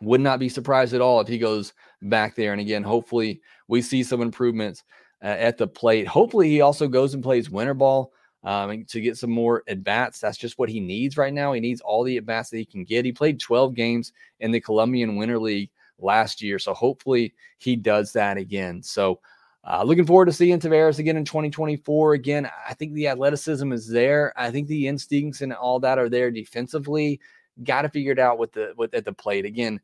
Would 0.02 0.20
not 0.20 0.38
be 0.38 0.48
surprised 0.48 0.92
at 0.92 1.00
all 1.00 1.20
if 1.20 1.28
he 1.28 1.38
goes 1.38 1.72
back 2.02 2.34
there. 2.34 2.52
And 2.52 2.60
again, 2.60 2.82
hopefully 2.82 3.40
we 3.68 3.82
see 3.82 4.02
some 4.02 4.20
improvements 4.20 4.84
uh, 5.22 5.26
at 5.26 5.58
the 5.58 5.66
plate. 5.66 6.06
Hopefully 6.06 6.48
he 6.48 6.60
also 6.60 6.88
goes 6.88 7.14
and 7.14 7.22
plays 7.22 7.50
winter 7.50 7.74
ball 7.74 8.12
um, 8.44 8.84
to 8.84 9.00
get 9.00 9.16
some 9.16 9.30
more 9.30 9.62
at 9.68 9.82
bats. 9.82 10.20
That's 10.20 10.38
just 10.38 10.58
what 10.58 10.68
he 10.68 10.80
needs 10.80 11.16
right 11.16 11.32
now. 11.32 11.52
He 11.52 11.60
needs 11.60 11.80
all 11.80 12.04
the 12.04 12.16
at 12.16 12.26
bats 12.26 12.50
that 12.50 12.58
he 12.58 12.64
can 12.64 12.84
get. 12.84 13.04
He 13.04 13.12
played 13.12 13.40
12 13.40 13.74
games 13.74 14.12
in 14.40 14.50
the 14.50 14.60
Colombian 14.60 15.16
Winter 15.16 15.38
League 15.38 15.70
last 15.98 16.42
year. 16.42 16.58
So 16.58 16.74
hopefully 16.74 17.34
he 17.58 17.76
does 17.76 18.12
that 18.12 18.36
again. 18.36 18.82
So 18.82 19.20
uh, 19.68 19.82
looking 19.82 20.06
forward 20.06 20.26
to 20.26 20.32
seeing 20.32 20.60
Tavarez 20.60 21.00
again 21.00 21.16
in 21.16 21.24
2024. 21.24 22.12
Again, 22.12 22.48
I 22.68 22.74
think 22.74 22.92
the 22.92 23.08
athleticism 23.08 23.72
is 23.72 23.88
there. 23.88 24.32
I 24.36 24.50
think 24.50 24.68
the 24.68 24.86
instincts 24.86 25.40
and 25.40 25.52
all 25.52 25.80
that 25.80 25.98
are 25.98 26.08
there 26.08 26.30
defensively. 26.30 27.18
Got 27.64 27.82
to 27.82 27.88
figure 27.88 28.12
it 28.12 28.18
out 28.18 28.38
with 28.38 28.52
the 28.52 28.74
with 28.76 28.94
at 28.94 29.04
the 29.04 29.12
plate 29.12 29.46
again 29.46 29.80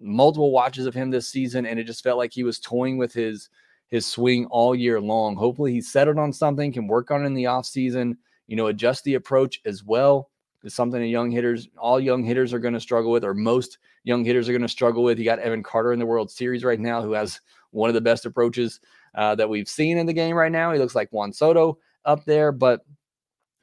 multiple 0.00 0.52
watches 0.52 0.86
of 0.86 0.94
him 0.94 1.10
this 1.10 1.28
season, 1.28 1.66
and 1.66 1.78
it 1.78 1.84
just 1.84 2.02
felt 2.02 2.18
like 2.18 2.32
he 2.32 2.44
was 2.44 2.58
toying 2.58 2.98
with 2.98 3.12
his 3.12 3.48
his 3.88 4.04
swing 4.04 4.46
all 4.46 4.74
year 4.74 5.00
long. 5.00 5.36
Hopefully, 5.36 5.72
he's 5.72 5.90
settled 5.90 6.18
on 6.18 6.32
something, 6.32 6.72
can 6.72 6.88
work 6.88 7.10
on 7.10 7.22
it 7.22 7.26
in 7.26 7.34
the 7.34 7.44
offseason, 7.44 8.16
you 8.46 8.56
know, 8.56 8.66
adjust 8.66 9.04
the 9.04 9.14
approach 9.14 9.60
as 9.64 9.84
well. 9.84 10.30
It's 10.64 10.74
something 10.74 11.00
that 11.00 11.06
young 11.06 11.30
hitters, 11.30 11.68
all 11.78 12.00
young 12.00 12.24
hitters 12.24 12.52
are 12.52 12.58
going 12.58 12.74
to 12.74 12.80
struggle 12.80 13.12
with, 13.12 13.24
or 13.24 13.34
most 13.34 13.78
young 14.02 14.24
hitters 14.24 14.48
are 14.48 14.52
going 14.52 14.62
to 14.62 14.68
struggle 14.68 15.04
with. 15.04 15.18
You 15.18 15.24
got 15.24 15.38
Evan 15.38 15.62
Carter 15.62 15.92
in 15.92 16.00
the 16.00 16.06
World 16.06 16.30
Series 16.30 16.64
right 16.64 16.80
now, 16.80 17.00
who 17.00 17.12
has 17.12 17.40
one 17.70 17.88
of 17.88 17.94
the 17.94 18.00
best 18.00 18.26
approaches 18.26 18.80
uh, 19.14 19.36
that 19.36 19.48
we've 19.48 19.68
seen 19.68 19.98
in 19.98 20.06
the 20.06 20.12
game 20.12 20.34
right 20.34 20.50
now. 20.50 20.72
He 20.72 20.78
looks 20.78 20.96
like 20.96 21.10
Juan 21.10 21.32
Soto 21.32 21.78
up 22.04 22.24
there, 22.24 22.50
but 22.50 22.84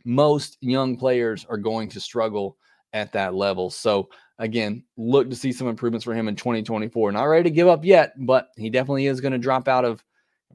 most 0.05 0.57
young 0.61 0.95
players 0.95 1.45
are 1.49 1.57
going 1.57 1.89
to 1.89 1.99
struggle 1.99 2.57
at 2.93 3.11
that 3.11 3.33
level. 3.33 3.69
So 3.69 4.09
again, 4.39 4.83
look 4.97 5.29
to 5.29 5.35
see 5.35 5.51
some 5.51 5.67
improvements 5.67 6.03
for 6.03 6.13
him 6.13 6.27
in 6.27 6.35
2024. 6.35 7.11
Not 7.11 7.23
ready 7.23 7.43
to 7.43 7.55
give 7.55 7.67
up 7.67 7.85
yet, 7.85 8.13
but 8.17 8.49
he 8.57 8.69
definitely 8.69 9.07
is 9.07 9.21
going 9.21 9.31
to 9.33 9.37
drop 9.37 9.67
out 9.67 9.85
of 9.85 10.03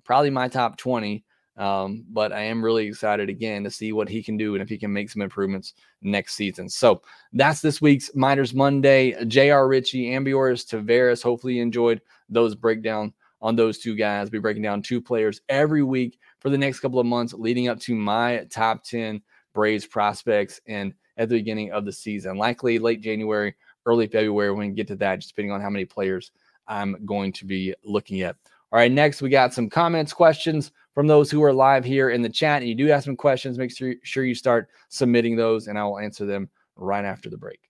probably 0.05 0.31
my 0.31 0.49
top 0.49 0.77
20. 0.77 1.25
Um, 1.57 2.05
but 2.09 2.33
I 2.33 2.43
am 2.43 2.65
really 2.65 2.87
excited 2.87 3.29
again 3.29 3.65
to 3.65 3.71
see 3.71 3.93
what 3.93 4.09
he 4.09 4.23
can 4.23 4.37
do 4.37 4.55
and 4.55 4.63
if 4.63 4.69
he 4.69 4.79
can 4.79 4.93
make 4.93 5.11
some 5.11 5.23
improvements 5.23 5.75
next 6.03 6.35
season. 6.35 6.69
So 6.69 7.03
that's 7.33 7.61
this 7.61 7.83
week's 7.83 8.15
Minors 8.15 8.55
Monday. 8.55 9.25
J.R. 9.25 9.67
Ritchie, 9.67 10.11
Ambioris, 10.11 10.69
Tavarez. 10.69 11.21
Hopefully, 11.21 11.55
you 11.55 11.63
enjoyed 11.63 12.01
those 12.29 12.55
breakdown 12.55 13.13
on 13.41 13.57
those 13.57 13.79
two 13.79 13.97
guys. 13.97 14.27
We'll 14.27 14.39
be 14.39 14.43
breaking 14.43 14.63
down 14.63 14.83
two 14.83 15.01
players 15.01 15.41
every 15.49 15.83
week 15.83 16.19
for 16.39 16.49
the 16.49 16.59
next 16.59 16.79
couple 16.79 17.01
of 17.01 17.07
months 17.07 17.35
leading 17.35 17.69
up 17.69 17.81
to 17.81 17.95
my 17.95 18.47
top 18.51 18.85
10 18.85 19.21
Braves 19.53 19.87
prospects 19.87 20.61
and 20.67 20.95
at 21.17 21.29
the 21.29 21.37
beginning 21.37 21.73
of 21.73 21.85
the 21.85 21.93
season. 21.93 22.37
Likely 22.37 22.79
late 22.79 23.01
January, 23.01 23.55
early 23.89 24.07
February, 24.07 24.53
when 24.53 24.69
we 24.69 24.75
get 24.75 24.87
to 24.89 24.97
that, 24.97 25.17
just 25.17 25.31
depending 25.31 25.51
on 25.51 25.61
how 25.63 25.71
many 25.71 25.85
players 25.85 26.31
I'm 26.67 27.05
going 27.07 27.33
to 27.33 27.47
be 27.47 27.75
looking 27.83 28.21
at. 28.21 28.37
All 28.71 28.79
right, 28.79 28.93
next 28.93 29.23
we 29.23 29.31
got 29.31 29.55
some 29.55 29.71
comments, 29.71 30.13
questions 30.13 30.73
from 30.93 31.07
those 31.07 31.31
who 31.31 31.43
are 31.43 31.55
live 31.55 31.87
here 31.87 32.11
in 32.11 32.21
the 32.21 32.29
chat. 32.29 32.61
And 32.61 32.69
you 32.69 32.75
do 32.75 32.87
have 32.87 33.03
some 33.03 33.17
questions, 33.17 33.57
make 33.57 33.75
sure, 33.75 33.95
sure 34.03 34.25
you 34.25 34.35
start 34.35 34.69
submitting 34.91 35.37
those, 35.37 35.69
and 35.69 35.79
I 35.79 35.85
will 35.85 35.99
answer 35.99 36.27
them 36.27 36.51
right 36.77 37.05
after 37.05 37.31
the 37.31 37.39
break. 37.39 37.61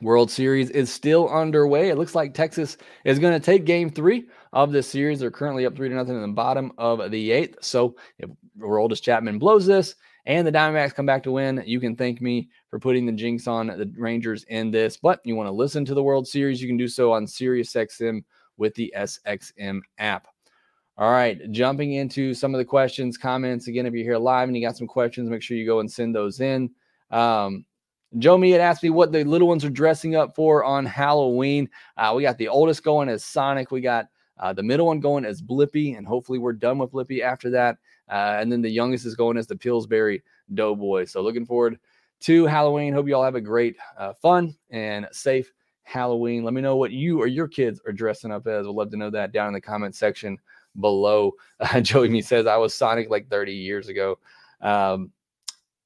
World 0.00 0.30
Series 0.30 0.70
is 0.70 0.92
still 0.92 1.28
underway. 1.28 1.88
It 1.88 1.98
looks 1.98 2.14
like 2.14 2.32
Texas 2.32 2.76
is 3.04 3.18
going 3.18 3.32
to 3.32 3.44
take 3.44 3.64
game 3.64 3.90
three 3.90 4.28
of 4.52 4.72
this 4.72 4.88
series. 4.88 5.20
They're 5.20 5.30
currently 5.30 5.66
up 5.66 5.76
three 5.76 5.88
to 5.88 5.94
nothing 5.94 6.14
in 6.14 6.22
the 6.22 6.28
bottom 6.28 6.72
of 6.78 7.10
the 7.10 7.30
eighth. 7.30 7.58
So 7.62 7.96
if 8.18 8.30
Aroldis 8.60 9.02
Chapman 9.02 9.38
blows 9.38 9.66
this 9.66 9.94
and 10.26 10.46
the 10.46 10.52
Diamondbacks 10.52 10.94
come 10.94 11.06
back 11.06 11.22
to 11.24 11.32
win, 11.32 11.62
you 11.66 11.80
can 11.80 11.96
thank 11.96 12.20
me 12.20 12.48
for 12.70 12.78
putting 12.78 13.06
the 13.06 13.12
jinx 13.12 13.46
on 13.46 13.68
the 13.68 13.92
Rangers 13.96 14.44
in 14.44 14.70
this. 14.70 14.96
But 14.96 15.20
you 15.24 15.36
want 15.36 15.48
to 15.48 15.52
listen 15.52 15.84
to 15.86 15.94
the 15.94 16.02
World 16.02 16.26
Series, 16.26 16.60
you 16.60 16.68
can 16.68 16.76
do 16.76 16.88
so 16.88 17.12
on 17.12 17.26
SiriusXM 17.26 18.22
with 18.56 18.74
the 18.74 18.92
SXM 18.96 19.80
app. 19.98 20.28
All 20.98 21.12
right, 21.12 21.38
jumping 21.52 21.92
into 21.92 22.34
some 22.34 22.54
of 22.54 22.58
the 22.58 22.64
questions, 22.64 23.16
comments. 23.16 23.68
Again, 23.68 23.86
if 23.86 23.94
you're 23.94 24.02
here 24.02 24.18
live 24.18 24.48
and 24.48 24.56
you 24.56 24.66
got 24.66 24.76
some 24.76 24.88
questions, 24.88 25.30
make 25.30 25.42
sure 25.42 25.56
you 25.56 25.64
go 25.64 25.78
and 25.78 25.90
send 25.90 26.12
those 26.12 26.40
in. 26.40 26.70
Um, 27.12 27.64
Joe 28.16 28.36
Mead 28.36 28.56
asked 28.56 28.82
me 28.82 28.90
what 28.90 29.12
the 29.12 29.22
little 29.22 29.46
ones 29.46 29.64
are 29.64 29.70
dressing 29.70 30.16
up 30.16 30.34
for 30.34 30.64
on 30.64 30.84
Halloween. 30.86 31.68
Uh, 31.96 32.14
we 32.16 32.22
got 32.22 32.38
the 32.38 32.48
oldest 32.48 32.82
going 32.82 33.08
as 33.08 33.24
Sonic. 33.24 33.70
We 33.70 33.80
got 33.80 34.08
uh, 34.38 34.52
the 34.52 34.62
middle 34.62 34.86
one 34.86 35.00
going 35.00 35.24
as 35.24 35.42
Blippi, 35.42 35.96
and 35.96 36.06
hopefully 36.06 36.38
we're 36.38 36.52
done 36.52 36.78
with 36.78 36.92
Blippi 36.92 37.22
after 37.22 37.50
that. 37.50 37.78
Uh, 38.08 38.38
and 38.40 38.50
then 38.50 38.62
the 38.62 38.70
youngest 38.70 39.04
is 39.04 39.14
going 39.14 39.36
as 39.36 39.46
the 39.46 39.56
Pillsbury 39.56 40.22
Doughboy. 40.54 41.04
So 41.04 41.20
looking 41.20 41.44
forward 41.44 41.78
to 42.20 42.46
Halloween. 42.46 42.92
Hope 42.92 43.06
you 43.06 43.14
all 43.14 43.24
have 43.24 43.34
a 43.34 43.40
great, 43.40 43.76
uh, 43.98 44.14
fun, 44.14 44.56
and 44.70 45.06
safe 45.12 45.52
Halloween. 45.82 46.42
Let 46.44 46.54
me 46.54 46.62
know 46.62 46.76
what 46.76 46.90
you 46.90 47.20
or 47.20 47.26
your 47.26 47.48
kids 47.48 47.80
are 47.86 47.92
dressing 47.92 48.32
up 48.32 48.46
as. 48.46 48.66
We'd 48.66 48.74
love 48.74 48.90
to 48.90 48.96
know 48.96 49.10
that 49.10 49.32
down 49.32 49.48
in 49.48 49.54
the 49.54 49.60
comment 49.60 49.94
section 49.94 50.38
below. 50.80 51.32
Joey 51.82 52.08
Me 52.08 52.22
says 52.22 52.46
I 52.46 52.56
was 52.56 52.74
Sonic 52.74 53.10
like 53.10 53.28
30 53.28 53.52
years 53.52 53.88
ago. 53.88 54.18
Um, 54.60 55.12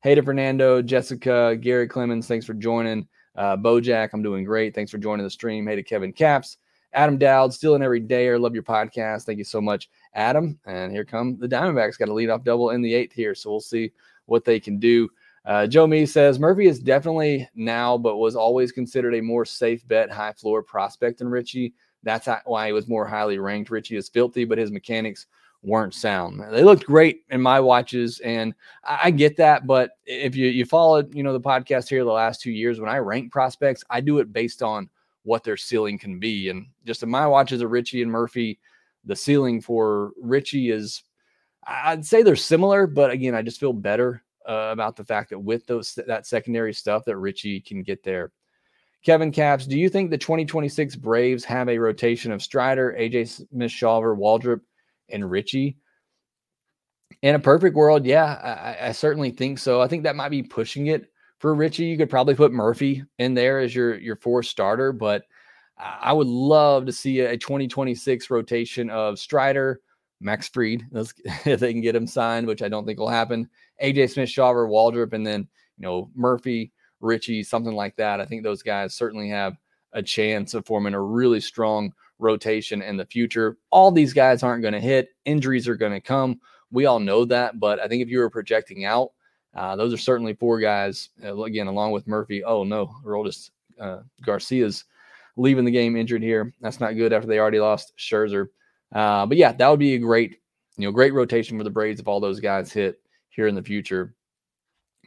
Hey 0.02 0.16
to 0.16 0.22
Fernando, 0.22 0.82
Jessica, 0.82 1.56
Gary 1.60 1.86
Clemens, 1.86 2.26
thanks 2.26 2.44
for 2.44 2.54
joining. 2.54 3.06
Uh, 3.36 3.56
Bojack, 3.56 4.10
I'm 4.12 4.20
doing 4.20 4.42
great. 4.42 4.74
Thanks 4.74 4.90
for 4.90 4.98
joining 4.98 5.22
the 5.22 5.30
stream. 5.30 5.64
Hey 5.64 5.76
to 5.76 5.82
Kevin 5.84 6.12
Caps, 6.12 6.56
Adam 6.94 7.18
Dowd, 7.18 7.55
still 7.55 7.74
in 7.74 7.83
every 7.83 8.00
day 8.00 8.28
or 8.28 8.38
love 8.38 8.55
your 8.55 8.62
podcast. 8.62 9.24
Thank 9.24 9.38
you 9.38 9.44
so 9.44 9.61
much, 9.61 9.88
Adam. 10.14 10.59
And 10.66 10.92
here 10.92 11.05
come 11.05 11.38
the 11.38 11.48
Diamondbacks. 11.48 11.98
Got 11.98 12.09
a 12.09 12.12
lead 12.12 12.31
off 12.31 12.44
double 12.44 12.70
in 12.70 12.83
the 12.83 12.94
eighth 12.94 13.12
here, 13.12 13.35
so 13.35 13.50
we'll 13.50 13.61
see 13.61 13.92
what 14.26 14.44
they 14.44 14.61
can 14.61 14.78
do. 14.78 15.09
Uh, 15.44 15.66
Joe 15.66 15.87
Me 15.87 16.07
says 16.07 16.38
Murphy 16.38 16.66
is 16.66 16.78
definitely 16.78 17.48
now, 17.55 17.98
but 17.98 18.16
was 18.16 18.37
always 18.37 18.70
considered 18.70 19.14
a 19.14 19.20
more 19.20 19.44
safe 19.44 19.87
bet, 19.88 20.11
high 20.11 20.33
floor 20.33 20.62
prospect 20.62 21.18
than 21.18 21.28
Ritchie. 21.28 21.74
That's 22.05 22.28
why 22.44 22.66
he 22.66 22.72
was 22.72 22.88
more 22.88 23.07
highly 23.07 23.38
ranked. 23.38 23.70
Ritchie 23.70 23.96
is 23.96 24.09
filthy, 24.09 24.44
but 24.44 24.59
his 24.59 24.70
mechanics 24.70 25.26
weren't 25.62 25.94
sound. 25.94 26.42
They 26.50 26.64
looked 26.64 26.85
great 26.85 27.22
in 27.31 27.40
my 27.40 27.61
watches, 27.61 28.20
and 28.20 28.55
I, 28.85 29.11
get 29.11 29.37
that. 29.37 29.66
But 29.66 29.92
if 30.07 30.35
you 30.35 30.48
you 30.48 30.64
followed, 30.64 31.14
you 31.14 31.22
know, 31.22 31.33
the 31.33 31.40
podcast 31.40 31.88
here 31.88 32.05
the 32.05 32.11
last 32.11 32.40
two 32.40 32.50
years, 32.50 32.81
when 32.81 32.90
I 32.90 32.98
rank 32.98 33.33
prospects, 33.33 33.85
I 33.88 34.00
do 34.00 34.18
it 34.18 34.33
based 34.33 34.62
on 34.62 34.88
what 35.24 35.44
their 35.44 35.56
ceiling 35.56 35.98
can 35.98 36.18
be. 36.18 36.48
And 36.48 36.66
just 36.85 37.02
in 37.02 37.11
my 37.11 37.26
watches 37.26 37.61
of 37.61 37.70
Ritchie 37.70 38.02
and 38.02 38.11
Murphy, 38.11 38.58
the 39.04 39.16
ceiling 39.16 39.61
for 39.61 40.12
Ritchie 40.20 40.70
is, 40.70 41.02
I'd 41.66 42.04
say 42.04 42.22
they're 42.22 42.37
similar, 42.37 42.87
but 42.87 43.11
again, 43.11 43.35
I 43.35 43.42
just 43.42 43.61
feel 43.61 43.72
better 43.72 44.22
uh, 44.48 44.70
about 44.72 44.96
the 44.96 45.04
fact 45.04 45.30
that 45.30 45.38
with 45.38 45.66
those 45.66 45.94
that 45.94 46.26
secondary 46.26 46.74
stuff 46.74 47.04
that 47.04 47.16
Ritchie 47.16 47.61
can 47.61 47.82
get 47.82 48.02
there. 48.02 48.32
Kevin 49.04 49.32
Caps, 49.32 49.66
do 49.66 49.76
you 49.76 49.88
think 49.88 50.11
the 50.11 50.18
2026 50.18 50.94
Braves 50.96 51.44
have 51.44 51.68
a 51.68 51.78
rotation 51.78 52.30
of 52.30 52.42
Strider, 52.42 52.96
AJ 52.98 53.28
Smith, 53.28 53.70
Shawver, 53.70 54.16
Waldrep, 54.16 54.61
and 55.12 55.30
Ritchie. 55.30 55.76
In 57.20 57.35
a 57.35 57.38
perfect 57.38 57.76
world, 57.76 58.06
yeah, 58.06 58.76
I, 58.80 58.88
I, 58.88 58.92
certainly 58.92 59.30
think 59.30 59.58
so. 59.58 59.80
I 59.80 59.87
think 59.87 60.02
that 60.02 60.16
might 60.16 60.30
be 60.30 60.42
pushing 60.42 60.87
it 60.87 61.12
for 61.42 61.55
Ritchie. 61.57 61.85
You 61.85 61.98
could 61.98 62.09
probably 62.09 62.37
put 62.37 62.52
Murphy 62.52 63.02
in 63.18 63.35
there 63.35 63.59
as 63.59 63.74
your 63.74 63.98
your 63.98 64.16
fourth 64.16 64.46
starter, 64.46 64.92
but 64.92 65.24
I 65.76 66.12
would 66.12 66.28
love 66.28 66.87
to 66.87 66.92
see 66.92 67.20
a 67.20 67.37
2026 67.37 68.31
rotation 68.31 68.88
of 68.88 69.18
Strider, 69.18 69.81
Max 70.20 70.48
Fried, 70.48 70.87
if 70.92 71.59
they 71.59 71.72
can 71.72 71.83
get 71.83 71.96
him 71.96 72.07
signed, 72.07 72.46
which 72.46 72.62
I 72.62 72.68
don't 72.68 72.87
think 72.87 73.00
will 73.00 73.09
happen. 73.09 73.50
AJ 73.83 74.11
Smith, 74.11 74.28
Shawver, 74.28 74.68
Waldrep, 74.68 75.12
and 75.12 75.26
then 75.26 75.48
you 75.76 75.83
know 75.83 76.11
Murphy, 76.14 76.72
Ritchie, 77.00 77.42
something 77.42 77.74
like 77.74 77.96
that. 77.96 78.20
I 78.20 78.24
think 78.24 78.44
those 78.44 78.62
guys 78.62 78.94
certainly 78.94 79.28
have 79.31 79.57
a 79.94 80.02
chance 80.02 80.55
of 80.55 80.64
forming 80.64 80.94
a 80.94 81.02
really 81.02 81.40
strong 81.40 81.92
rotation 82.20 82.83
in 82.83 82.96
the 82.96 83.05
future. 83.05 83.59
All 83.70 83.90
these 83.90 84.12
guys 84.12 84.44
aren't 84.44 84.62
going 84.62 84.74
to 84.74 84.81
hit. 84.81 85.09
Injuries 85.24 85.66
are 85.66 85.76
going 85.76 85.92
to 85.92 86.00
come. 86.00 86.40
We 86.70 86.87
all 86.87 87.00
know 87.00 87.24
that. 87.24 87.59
But 87.59 87.81
I 87.81 87.88
think 87.88 88.00
if 88.00 88.09
you 88.09 88.20
were 88.20 88.31
projecting 88.31 88.85
out, 88.85 89.11
uh, 89.54 89.76
those 89.76 89.92
are 89.92 89.98
certainly 89.98 90.34
four 90.34 90.58
guys, 90.60 91.10
uh, 91.24 91.36
again, 91.42 91.66
along 91.66 91.92
with 91.92 92.06
Murphy. 92.06 92.42
Oh, 92.42 92.64
no, 92.64 92.94
Aroldis 93.04 93.50
uh, 93.78 94.00
Garcia's 94.24 94.84
leaving 95.36 95.64
the 95.64 95.70
game 95.70 95.96
injured 95.96 96.22
here. 96.22 96.52
That's 96.60 96.80
not 96.80 96.96
good 96.96 97.12
after 97.12 97.26
they 97.26 97.38
already 97.38 97.60
lost 97.60 97.92
Scherzer. 97.98 98.48
Uh, 98.94 99.26
but 99.26 99.36
yeah, 99.36 99.52
that 99.52 99.68
would 99.68 99.78
be 99.78 99.94
a 99.94 99.98
great, 99.98 100.38
you 100.76 100.86
know, 100.86 100.92
great 100.92 101.14
rotation 101.14 101.58
for 101.58 101.64
the 101.64 101.70
Braves 101.70 102.00
if 102.00 102.08
all 102.08 102.20
those 102.20 102.40
guys 102.40 102.72
hit 102.72 103.00
here 103.30 103.46
in 103.46 103.54
the 103.54 103.62
future. 103.62 104.14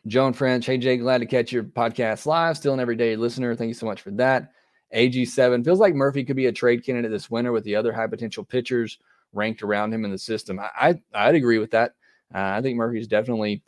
Joan 0.08 0.34
French, 0.34 0.67
hey 0.67 0.77
Jay, 0.77 0.97
glad 0.97 1.19
to 1.19 1.25
catch 1.25 1.51
your 1.51 1.63
podcast 1.63 2.27
live. 2.27 2.58
Still 2.58 2.73
an 2.73 2.79
everyday 2.79 3.15
listener. 3.15 3.55
Thank 3.55 3.69
you 3.69 3.73
so 3.73 3.88
much 3.88 4.01
for 4.01 4.12
that. 4.12 4.51
AG7 4.93 5.65
feels 5.65 5.79
like 5.79 5.95
Murphy 5.95 6.23
could 6.23 6.36
be 6.36 6.45
a 6.45 6.51
trade 6.51 6.86
candidate 6.86 7.12
this 7.12 7.29
winter 7.29 7.51
with 7.51 7.63
the 7.63 7.75
other 7.75 7.91
high 7.91 8.08
potential 8.08 8.43
pitchers 8.43 8.99
ranked 9.34 9.63
around 9.63 9.93
him 9.93 10.05
in 10.05 10.12
the 10.12 10.17
system. 10.17 10.60
I, 10.60 10.99
I 11.13 11.25
would 11.25 11.36
agree 11.36 11.58
with 11.58 11.71
that. 11.71 11.95
Uh, 12.34 12.39
I 12.39 12.62
think 12.62 12.77
Murphy's 12.77 13.08
definitely 13.08 13.63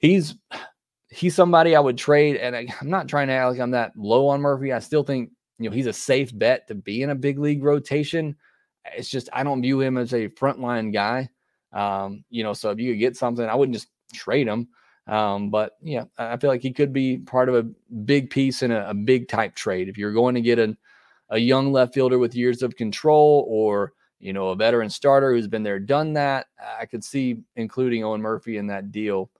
he's 0.00 0.34
he's 1.10 1.34
somebody 1.34 1.76
I 1.76 1.80
would 1.80 1.98
trade, 1.98 2.36
and 2.36 2.56
I, 2.56 2.66
am 2.80 2.90
not 2.90 3.08
trying 3.08 3.28
to 3.28 3.34
act 3.34 3.52
like 3.52 3.60
I'm 3.60 3.70
that 3.72 3.92
low 3.96 4.28
on 4.28 4.40
Murphy. 4.40 4.72
I 4.72 4.80
still 4.80 5.04
think 5.04 5.30
you 5.58 5.70
know 5.70 5.76
he's 5.76 5.86
a 5.86 5.92
safe 5.92 6.36
bet 6.36 6.66
to 6.68 6.74
be 6.74 7.02
in 7.02 7.10
a 7.10 7.14
big 7.14 7.38
league 7.38 7.62
rotation. 7.62 8.36
It's 8.96 9.10
just 9.10 9.28
I 9.32 9.44
don't 9.44 9.62
view 9.62 9.80
him 9.80 9.96
as 9.96 10.12
a 10.12 10.28
frontline 10.30 10.92
guy. 10.92 11.28
Um, 11.72 12.24
you 12.30 12.42
know, 12.42 12.52
so 12.52 12.70
if 12.70 12.80
you 12.80 12.92
could 12.92 12.98
get 13.00 13.16
something, 13.16 13.46
I 13.46 13.54
wouldn't 13.54 13.76
just 13.76 13.88
trade 14.12 14.48
him. 14.48 14.68
Um, 15.06 15.50
but 15.50 15.72
yeah, 15.82 16.04
I 16.18 16.36
feel 16.36 16.50
like 16.50 16.62
he 16.62 16.72
could 16.72 16.92
be 16.92 17.18
part 17.18 17.48
of 17.48 17.54
a 17.54 17.68
big 18.04 18.30
piece 18.30 18.62
in 18.62 18.70
a, 18.70 18.90
a 18.90 18.94
big 18.94 19.28
type 19.28 19.54
trade. 19.54 19.88
If 19.88 19.98
you're 19.98 20.12
going 20.12 20.34
to 20.34 20.40
get 20.40 20.58
a, 20.58 20.76
a 21.30 21.38
young 21.38 21.72
left 21.72 21.94
fielder 21.94 22.18
with 22.18 22.34
years 22.34 22.62
of 22.62 22.76
control 22.76 23.44
or 23.48 23.92
you 24.18 24.32
know 24.32 24.48
a 24.48 24.56
veteran 24.56 24.90
starter 24.90 25.32
who's 25.32 25.48
been 25.48 25.62
there, 25.62 25.78
done 25.78 26.12
that, 26.14 26.46
I 26.78 26.86
could 26.86 27.04
see 27.04 27.40
including 27.56 28.04
Owen 28.04 28.22
Murphy 28.22 28.56
in 28.56 28.66
that 28.68 28.92
deal. 28.92 29.30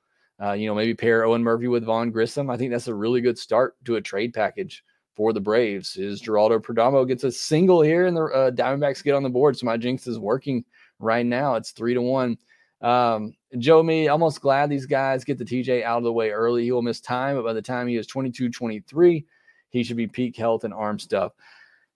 Uh, 0.43 0.53
you 0.53 0.67
know, 0.67 0.75
maybe 0.75 0.95
pair 0.95 1.25
Owen 1.25 1.43
Murphy 1.43 1.69
with 1.69 1.85
Vaughn 1.85 2.11
Grissom. 2.11 2.49
I 2.49 2.57
think 2.57 2.71
that's 2.71 2.89
a 2.89 2.95
really 2.95 3.21
good 3.21 3.39
start 3.39 3.77
to 3.85 3.97
a 3.97 4.01
trade 4.01 4.33
package 4.33 4.83
for 5.15 5.33
the 5.33 5.41
Braves. 5.41 5.97
Is 5.97 6.23
Geraldo 6.23 6.59
Perdomo 6.61 7.07
gets 7.07 7.25
a 7.25 7.33
single 7.33 7.83
here 7.83 8.07
and 8.07 8.17
the 8.17 8.25
uh, 8.25 8.51
Diamondbacks 8.51 9.05
get 9.05 9.15
on 9.15 9.23
the 9.23 9.29
board. 9.29 9.59
So 9.59 9.67
my 9.67 9.77
jinx 9.77 10.07
is 10.07 10.19
working 10.19 10.65
right 10.99 11.27
now. 11.27 11.57
It's 11.57 11.73
three 11.73 11.95
to 11.95 12.01
one. 12.01 12.39
Um, 12.81 13.35
Joe, 13.59 13.83
me 13.83 14.09
almost 14.09 14.41
glad 14.41 14.71
these 14.71 14.87
guys 14.87 15.25
get 15.25 15.37
the 15.37 15.45
TJ 15.45 15.83
out 15.83 15.99
of 15.99 16.05
the 16.05 16.13
way 16.13 16.31
early. 16.31 16.65
He 16.65 16.73
will 16.73 16.81
miss 16.81 17.01
time, 17.01 17.37
but 17.37 17.45
by 17.45 17.53
the 17.53 17.61
time 17.61 17.87
he 17.87 17.97
is 17.97 18.07
22, 18.07 18.49
23, 18.49 19.27
he 19.69 19.83
should 19.83 19.97
be 19.97 20.07
peak 20.07 20.37
health 20.37 20.65
and 20.65 20.73
arm 20.73 20.99
stuff. 20.99 21.33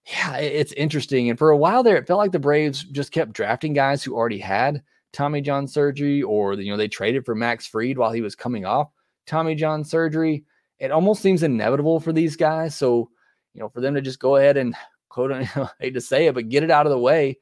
yeah, 0.06 0.36
it's 0.36 0.72
interesting. 0.72 1.30
And 1.30 1.38
for 1.38 1.50
a 1.50 1.56
while 1.56 1.82
there, 1.82 1.96
it 1.96 2.06
felt 2.06 2.18
like 2.18 2.32
the 2.32 2.38
Braves 2.38 2.84
just 2.84 3.12
kept 3.12 3.32
drafting 3.32 3.72
guys 3.72 4.02
who 4.02 4.14
already 4.14 4.38
had 4.38 4.82
Tommy 5.14 5.40
John 5.40 5.66
surgery, 5.66 6.22
or 6.22 6.54
you 6.54 6.70
know 6.70 6.76
they 6.76 6.88
traded 6.88 7.24
for 7.24 7.34
Max 7.34 7.66
Fried 7.66 7.96
while 7.96 8.12
he 8.12 8.20
was 8.20 8.34
coming 8.34 8.66
off 8.66 8.90
Tommy 9.26 9.54
John 9.54 9.84
surgery. 9.84 10.44
It 10.78 10.90
almost 10.90 11.22
seems 11.22 11.42
inevitable 11.42 12.00
for 12.00 12.12
these 12.12 12.36
guys. 12.36 12.74
So 12.74 13.08
you 13.54 13.60
know, 13.60 13.68
for 13.68 13.80
them 13.80 13.94
to 13.94 14.00
just 14.00 14.18
go 14.18 14.36
ahead 14.36 14.56
and 14.56 14.74
quote, 15.08 15.32
I 15.32 15.70
hate 15.80 15.94
to 15.94 16.00
say 16.00 16.26
it, 16.26 16.34
but 16.34 16.48
get 16.48 16.64
it 16.64 16.70
out 16.70 16.86
of 16.86 16.90
the 16.90 16.98
way, 16.98 17.38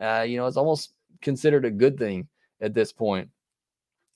uh, 0.00 0.24
you 0.28 0.36
know, 0.36 0.46
it's 0.46 0.58
almost 0.58 0.92
considered 1.22 1.64
a 1.64 1.70
good 1.70 1.98
thing 1.98 2.28
at 2.60 2.74
this 2.74 2.92
point. 2.92 3.30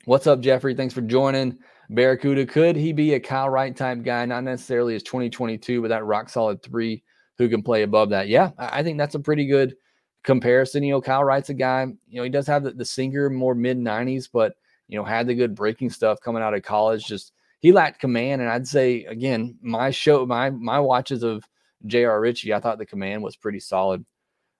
What's 0.04 0.26
up, 0.26 0.40
Jeffrey? 0.40 0.74
Thanks 0.74 0.94
for 0.94 1.00
joining. 1.00 1.58
Barracuda, 1.90 2.44
could 2.46 2.76
he 2.76 2.92
be 2.92 3.14
a 3.14 3.20
Kyle 3.20 3.48
Wright 3.48 3.74
type 3.74 4.02
guy? 4.02 4.26
Not 4.26 4.44
necessarily 4.44 4.94
as 4.94 5.02
2022, 5.02 5.80
but 5.80 5.88
that 5.88 6.04
rock 6.04 6.28
solid 6.28 6.62
three 6.62 7.02
who 7.38 7.48
can 7.48 7.62
play 7.62 7.82
above 7.82 8.10
that. 8.10 8.28
Yeah, 8.28 8.50
I 8.58 8.82
think 8.82 8.98
that's 8.98 9.14
a 9.14 9.20
pretty 9.20 9.46
good 9.46 9.74
comparison. 10.24 10.82
You 10.82 10.92
know, 10.92 11.00
Kyle 11.00 11.24
Wright's 11.24 11.50
a 11.50 11.54
guy, 11.54 11.86
you 12.08 12.16
know, 12.16 12.22
he 12.22 12.30
does 12.30 12.46
have 12.46 12.64
the, 12.64 12.72
the 12.72 12.84
sinker 12.84 13.30
more 13.30 13.54
mid 13.54 13.78
90s, 13.78 14.28
but, 14.32 14.54
you 14.88 14.98
know, 14.98 15.04
had 15.04 15.26
the 15.26 15.34
good 15.34 15.54
breaking 15.54 15.90
stuff 15.90 16.20
coming 16.20 16.42
out 16.42 16.54
of 16.54 16.62
college. 16.62 17.06
Just 17.06 17.32
he 17.60 17.72
lacked 17.72 18.00
command. 18.00 18.40
And 18.40 18.50
I'd 18.50 18.66
say, 18.66 19.04
again, 19.04 19.58
my 19.60 19.90
show, 19.90 20.24
my, 20.26 20.50
my 20.50 20.80
watches 20.80 21.22
of 21.22 21.44
J.R. 21.86 22.20
Ritchie, 22.20 22.54
I 22.54 22.60
thought 22.60 22.78
the 22.78 22.86
command 22.86 23.22
was 23.22 23.36
pretty 23.36 23.60
solid. 23.60 24.04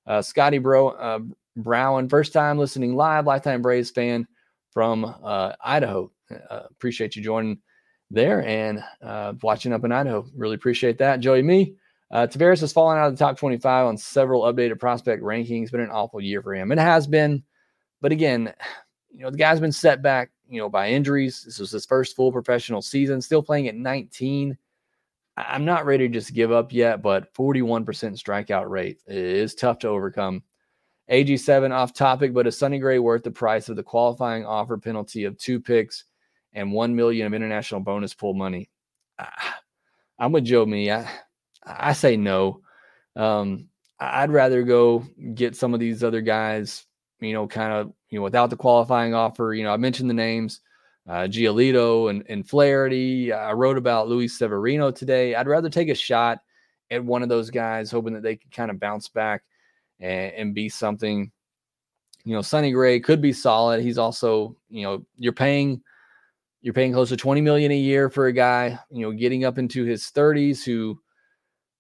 Uh, 0.07 0.23
Scotty 0.23 0.59
Bro, 0.59 0.89
uh, 0.91 1.21
Brown, 1.57 2.09
first 2.09 2.33
time 2.33 2.59
listening 2.59 2.95
live, 2.97 3.27
lifetime 3.27 3.63
Braves 3.63 3.91
fan 3.91 4.27
from 4.73 5.05
uh, 5.23 5.53
Idaho. 5.63 6.11
Uh, 6.31 6.63
appreciate 6.71 7.17
you 7.17 7.23
joining 7.23 7.59
there 8.11 8.47
and 8.47 8.83
uh, 9.03 9.35
watching 9.43 9.73
up 9.73 9.85
in 9.85 9.93
Idaho. 9.93 10.27
Really 10.35 10.55
appreciate 10.55 10.99
that. 10.99 11.21
Joey, 11.21 11.43
me. 11.43 11.75
Uh, 12.11 12.27
Tavarez 12.27 12.61
has 12.61 12.73
fallen 12.73 12.99
out 12.99 13.09
of 13.09 13.13
the 13.13 13.23
top 13.23 13.37
25 13.37 13.87
on 13.87 13.97
several 13.97 14.43
updated 14.43 14.79
prospect 14.79 15.23
rankings. 15.23 15.71
Been 15.71 15.81
an 15.81 15.91
awful 15.91 16.21
year 16.21 16.43
for 16.43 16.55
him. 16.55 16.73
It 16.73 16.79
has 16.79 17.07
been, 17.07 17.43
but 18.01 18.13
again, 18.13 18.53
you 19.13 19.23
know, 19.23 19.31
the 19.31 19.39
guy's 19.39 19.61
been 19.61 19.73
set 19.73 20.03
back, 20.03 20.31
you 20.49 20.61
know, 20.61 20.69
by 20.69 20.91
injuries. 20.91 21.43
This 21.45 21.59
was 21.59 21.71
his 21.71 21.87
first 21.87 22.17
full 22.17 22.33
professional 22.33 22.83
season, 22.83 23.21
still 23.21 23.43
playing 23.43 23.69
at 23.69 23.75
19. 23.75 24.57
I'm 25.37 25.65
not 25.65 25.87
ready 25.87 26.09
to 26.09 26.13
just 26.13 26.35
give 26.35 26.51
up 26.51 26.73
yet, 26.73 27.01
but 27.01 27.33
41% 27.35 27.85
strikeout 27.85 28.69
rate 28.69 28.99
is 29.07 29.55
tough 29.55 29.79
to 29.81 29.89
overcome. 29.89 30.43
AG7 31.11 31.71
off 31.71 31.95
topic, 31.95 32.35
but 32.35 32.47
is 32.47 32.59
Sonny 32.59 32.79
Gray 32.79 32.99
worth 32.99 33.23
the 33.23 33.31
price 33.31 33.69
of 33.69 33.77
the 33.77 33.83
qualifying 33.83 34.45
offer 34.45 34.77
penalty 34.77 35.25
of 35.25 35.39
two 35.39 35.61
picks 35.61 36.05
and 36.53 36.73
one 36.73 36.95
million 36.95 37.27
of 37.27 37.35
international 37.35 37.81
bonus 37.81 38.15
pool 38.15 38.35
money? 38.35 38.69
I'm 40.19 40.33
with 40.33 40.45
Joe 40.45 40.67
Me. 40.67 40.91
I, 40.91 41.09
I 41.69 41.93
say 41.93 42.17
no. 42.17 42.63
Um, 43.17 43.69
I'd 44.01 44.31
rather 44.31 44.63
go 44.63 45.05
get 45.35 45.57
some 45.57 45.75
of 45.75 45.81
these 45.81 46.05
other 46.05 46.21
guys, 46.21 46.87
you 47.21 47.33
know, 47.33 47.47
kind 47.47 47.73
of, 47.73 47.93
you 48.11 48.19
know, 48.19 48.23
without 48.23 48.51
the 48.51 48.57
qualifying 48.57 49.15
offer. 49.15 49.55
You 49.55 49.65
know, 49.65 49.73
I 49.73 49.77
mentioned 49.77 50.09
the 50.09 50.15
names, 50.15 50.61
uh, 51.09 51.23
Giolito 51.23 52.11
and, 52.11 52.25
and 52.29 52.49
Flaherty. 52.49 53.33
I 53.33 53.53
wrote 53.53 53.77
about 53.77 54.09
Luis 54.09 54.39
Severino 54.39 54.91
today. 54.91 55.35
I'd 55.35 55.49
rather 55.49 55.69
take 55.69 55.89
a 55.89 55.95
shot 55.95 56.41
at 56.91 57.05
one 57.05 57.23
of 57.23 57.29
those 57.29 57.51
guys, 57.51 57.91
hoping 57.91 58.15
that 58.15 58.23
they 58.23 58.37
can 58.37 58.51
kind 58.51 58.71
of 58.71 58.81
bounce 58.81 59.09
back 59.09 59.43
and, 60.01 60.33
and 60.35 60.55
be 60.55 60.69
something. 60.69 61.31
You 62.25 62.35
know, 62.35 62.43
Sonny 62.43 62.71
Gray 62.71 63.01
could 63.01 63.21
be 63.21 63.33
solid. 63.33 63.83
He's 63.83 63.99
also, 63.99 64.57
you 64.69 64.83
know, 64.83 65.05
you're 65.17 65.33
paying 65.33 65.83
you're 66.61 66.75
paying 66.75 66.93
close 66.93 67.09
to 67.11 67.17
20 67.17 67.41
million 67.41 67.71
a 67.71 67.77
year 67.77 68.11
for 68.11 68.27
a 68.27 68.33
guy, 68.33 68.79
you 68.91 69.03
know, 69.03 69.13
getting 69.13 69.45
up 69.45 69.59
into 69.59 69.85
his 69.85 70.11
30s 70.11 70.65
who 70.65 71.01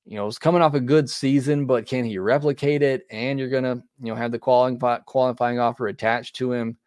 you 0.09 0.16
know, 0.16 0.27
is 0.27 0.38
coming 0.38 0.62
off 0.62 0.73
a 0.73 0.81
good 0.81 1.09
season, 1.09 1.66
but 1.66 1.87
can 1.87 2.03
he 2.03 2.18
replicate 2.18 2.83
it? 2.83 3.07
And 3.11 3.38
you're 3.38 3.51
gonna, 3.51 3.83
you 4.01 4.07
know, 4.07 4.14
have 4.14 4.33
the 4.33 4.38
qualifying 4.38 5.03
qualifying 5.05 5.59
offer 5.59 5.88
attached 5.88 6.37
to 6.37 6.51
him. 6.51 6.79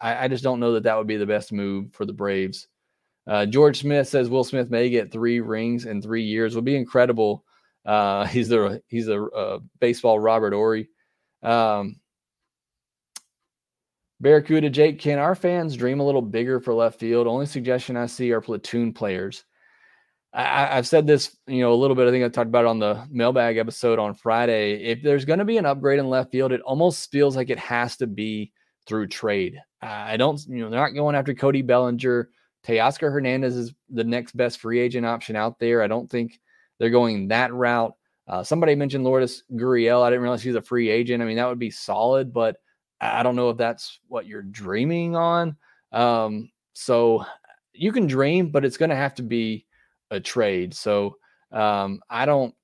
I, 0.00 0.24
I 0.24 0.28
just 0.28 0.44
don't 0.44 0.60
know 0.60 0.72
that 0.74 0.84
that 0.84 0.96
would 0.96 1.08
be 1.08 1.16
the 1.16 1.26
best 1.26 1.52
move 1.52 1.92
for 1.92 2.04
the 2.04 2.12
Braves. 2.12 2.68
Uh, 3.26 3.44
George 3.44 3.80
Smith 3.80 4.06
says 4.06 4.30
Will 4.30 4.44
Smith 4.44 4.70
may 4.70 4.88
get 4.88 5.10
three 5.10 5.40
rings 5.40 5.84
in 5.84 6.00
three 6.00 6.22
years. 6.22 6.54
Would 6.54 6.64
be 6.64 6.76
incredible. 6.76 7.44
Uh, 7.84 8.24
he's 8.26 8.48
the 8.50 8.80
he's 8.86 9.08
a 9.08 9.24
uh, 9.24 9.58
baseball 9.80 10.20
Robert 10.20 10.52
Horry. 10.52 10.88
Um, 11.42 11.96
Barracuda 14.20 14.70
Jake, 14.70 15.00
can 15.00 15.18
our 15.18 15.34
fans 15.34 15.76
dream 15.76 15.98
a 15.98 16.06
little 16.06 16.22
bigger 16.22 16.60
for 16.60 16.72
left 16.72 17.00
field? 17.00 17.26
Only 17.26 17.46
suggestion 17.46 17.96
I 17.96 18.06
see 18.06 18.32
are 18.32 18.40
platoon 18.40 18.92
players. 18.92 19.44
I, 20.38 20.76
have 20.76 20.86
said 20.86 21.06
this, 21.06 21.34
you 21.46 21.60
know, 21.60 21.72
a 21.72 21.74
little 21.74 21.96
bit. 21.96 22.06
I 22.06 22.10
think 22.10 22.22
I 22.22 22.28
talked 22.28 22.48
about 22.48 22.66
it 22.66 22.68
on 22.68 22.78
the 22.78 23.06
mailbag 23.10 23.56
episode 23.56 23.98
on 23.98 24.14
Friday. 24.14 24.84
If 24.84 25.02
there's 25.02 25.24
going 25.24 25.38
to 25.38 25.46
be 25.46 25.56
an 25.56 25.64
upgrade 25.64 25.98
in 25.98 26.10
left 26.10 26.30
field, 26.30 26.52
it 26.52 26.60
almost 26.60 27.10
feels 27.10 27.36
like 27.36 27.48
it 27.48 27.58
has 27.58 27.96
to 27.98 28.06
be 28.06 28.52
through 28.86 29.06
trade. 29.06 29.58
I 29.80 30.18
don't, 30.18 30.38
you 30.46 30.58
know, 30.58 30.68
they're 30.68 30.80
not 30.80 30.94
going 30.94 31.16
after 31.16 31.32
Cody 31.32 31.62
Bellinger. 31.62 32.28
Teoscar 32.66 33.10
Hernandez 33.10 33.56
is 33.56 33.72
the 33.88 34.04
next 34.04 34.36
best 34.36 34.60
free 34.60 34.78
agent 34.78 35.06
option 35.06 35.36
out 35.36 35.58
there. 35.58 35.82
I 35.82 35.86
don't 35.86 36.10
think 36.10 36.38
they're 36.78 36.90
going 36.90 37.28
that 37.28 37.54
route. 37.54 37.94
Uh, 38.28 38.42
somebody 38.42 38.74
mentioned 38.74 39.04
Lourdes 39.04 39.44
Gurriel. 39.52 40.02
I 40.02 40.10
didn't 40.10 40.22
realize 40.22 40.42
he's 40.42 40.56
a 40.56 40.62
free 40.62 40.90
agent. 40.90 41.22
I 41.22 41.26
mean, 41.26 41.36
that 41.36 41.48
would 41.48 41.58
be 41.58 41.70
solid, 41.70 42.34
but 42.34 42.56
I 43.00 43.22
don't 43.22 43.36
know 43.36 43.50
if 43.50 43.56
that's 43.56 44.00
what 44.08 44.26
you're 44.26 44.42
dreaming 44.42 45.16
on. 45.16 45.56
Um, 45.92 46.50
so 46.74 47.24
you 47.72 47.92
can 47.92 48.06
dream, 48.06 48.50
but 48.50 48.64
it's 48.64 48.76
going 48.76 48.90
to 48.90 48.96
have 48.96 49.14
to 49.14 49.22
be 49.22 49.65
a 50.10 50.20
trade. 50.20 50.74
So 50.74 51.16
um, 51.52 52.00
I 52.10 52.26
don't, 52.26 52.54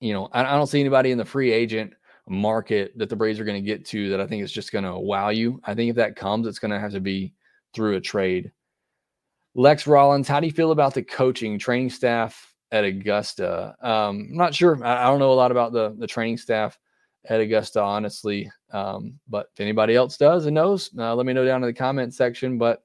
you 0.00 0.12
know, 0.12 0.28
I, 0.32 0.42
I, 0.42 0.56
don't 0.56 0.66
see 0.66 0.80
anybody 0.80 1.10
in 1.10 1.18
the 1.18 1.24
free 1.24 1.50
agent 1.50 1.92
market 2.28 2.92
that 2.96 3.08
the 3.08 3.16
Braves 3.16 3.40
are 3.40 3.44
going 3.44 3.62
to 3.62 3.66
get 3.66 3.84
to 3.86 4.10
that 4.10 4.20
I 4.20 4.26
think 4.26 4.42
is 4.42 4.52
just 4.52 4.72
going 4.72 4.84
to 4.84 4.96
wow 4.96 5.30
you. 5.30 5.60
I 5.64 5.74
think 5.74 5.90
if 5.90 5.96
that 5.96 6.16
comes, 6.16 6.46
it's 6.46 6.58
going 6.58 6.70
to 6.70 6.80
have 6.80 6.92
to 6.92 7.00
be 7.00 7.34
through 7.74 7.96
a 7.96 8.00
trade. 8.00 8.52
Lex 9.54 9.86
Rollins, 9.86 10.28
how 10.28 10.40
do 10.40 10.46
you 10.46 10.52
feel 10.52 10.70
about 10.70 10.94
the 10.94 11.02
coaching 11.02 11.58
training 11.58 11.90
staff 11.90 12.54
at 12.70 12.84
Augusta? 12.84 13.74
Um, 13.82 14.28
I'm 14.30 14.36
not 14.36 14.54
sure. 14.54 14.82
I, 14.84 15.04
I, 15.04 15.06
don't 15.06 15.18
know 15.18 15.32
a 15.32 15.34
lot 15.34 15.50
about 15.50 15.72
the 15.72 15.96
the 15.98 16.06
training 16.06 16.38
staff 16.38 16.78
at 17.28 17.40
Augusta, 17.40 17.82
honestly. 17.82 18.50
Um, 18.72 19.18
but 19.28 19.48
if 19.54 19.60
anybody 19.60 19.96
else 19.96 20.16
does 20.16 20.46
and 20.46 20.54
knows, 20.54 20.90
uh, 20.98 21.14
let 21.14 21.26
me 21.26 21.32
know 21.32 21.44
down 21.44 21.62
in 21.62 21.68
the 21.68 21.74
comment 21.74 22.14
section. 22.14 22.58
But 22.58 22.84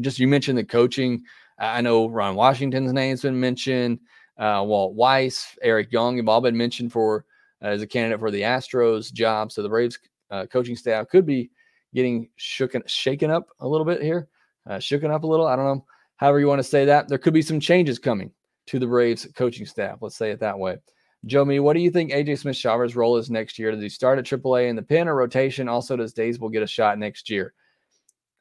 just 0.00 0.18
you 0.18 0.28
mentioned 0.28 0.58
the 0.58 0.64
coaching. 0.64 1.24
I 1.58 1.80
know 1.80 2.08
Ron 2.08 2.34
Washington's 2.34 2.92
name's 2.92 3.22
been 3.22 3.38
mentioned. 3.38 4.00
Uh, 4.36 4.64
Walt 4.66 4.94
Weiss, 4.94 5.56
Eric 5.62 5.92
Young 5.92 6.16
have 6.16 6.28
all 6.28 6.40
been 6.40 6.56
mentioned 6.56 6.92
for 6.92 7.24
uh, 7.62 7.68
as 7.68 7.82
a 7.82 7.86
candidate 7.86 8.18
for 8.18 8.30
the 8.30 8.42
Astros 8.42 9.12
job. 9.12 9.52
So 9.52 9.62
the 9.62 9.68
Braves 9.68 9.98
uh, 10.30 10.46
coaching 10.46 10.76
staff 10.76 11.08
could 11.08 11.24
be 11.24 11.50
getting 11.94 12.28
shooken, 12.38 12.82
shaken 12.88 13.30
up 13.30 13.48
a 13.60 13.68
little 13.68 13.84
bit 13.84 14.02
here, 14.02 14.28
uh, 14.68 14.76
shooken 14.76 15.10
up 15.10 15.22
a 15.22 15.26
little. 15.26 15.46
I 15.46 15.54
don't 15.56 15.64
know. 15.64 15.84
However, 16.16 16.40
you 16.40 16.48
want 16.48 16.58
to 16.58 16.64
say 16.64 16.84
that 16.84 17.08
there 17.08 17.18
could 17.18 17.34
be 17.34 17.42
some 17.42 17.60
changes 17.60 17.98
coming 17.98 18.32
to 18.66 18.78
the 18.78 18.86
Braves 18.86 19.26
coaching 19.36 19.66
staff. 19.66 19.98
Let's 20.00 20.16
say 20.16 20.30
it 20.30 20.40
that 20.40 20.58
way. 20.58 20.78
Joe, 21.26 21.44
me, 21.44 21.58
what 21.58 21.74
do 21.74 21.80
you 21.80 21.90
think 21.90 22.12
AJ 22.12 22.40
Smith 22.40 22.56
Shawver's 22.56 22.96
role 22.96 23.16
is 23.16 23.30
next 23.30 23.58
year? 23.58 23.70
Does 23.70 23.80
he 23.80 23.88
start 23.88 24.18
at 24.18 24.26
AAA 24.26 24.68
in 24.68 24.76
the 24.76 24.82
pen 24.82 25.08
or 25.08 25.14
rotation? 25.14 25.68
Also, 25.68 25.96
does 25.96 26.12
Daysbel 26.12 26.50
get 26.50 26.62
a 26.62 26.66
shot 26.66 26.98
next 26.98 27.30
year? 27.30 27.54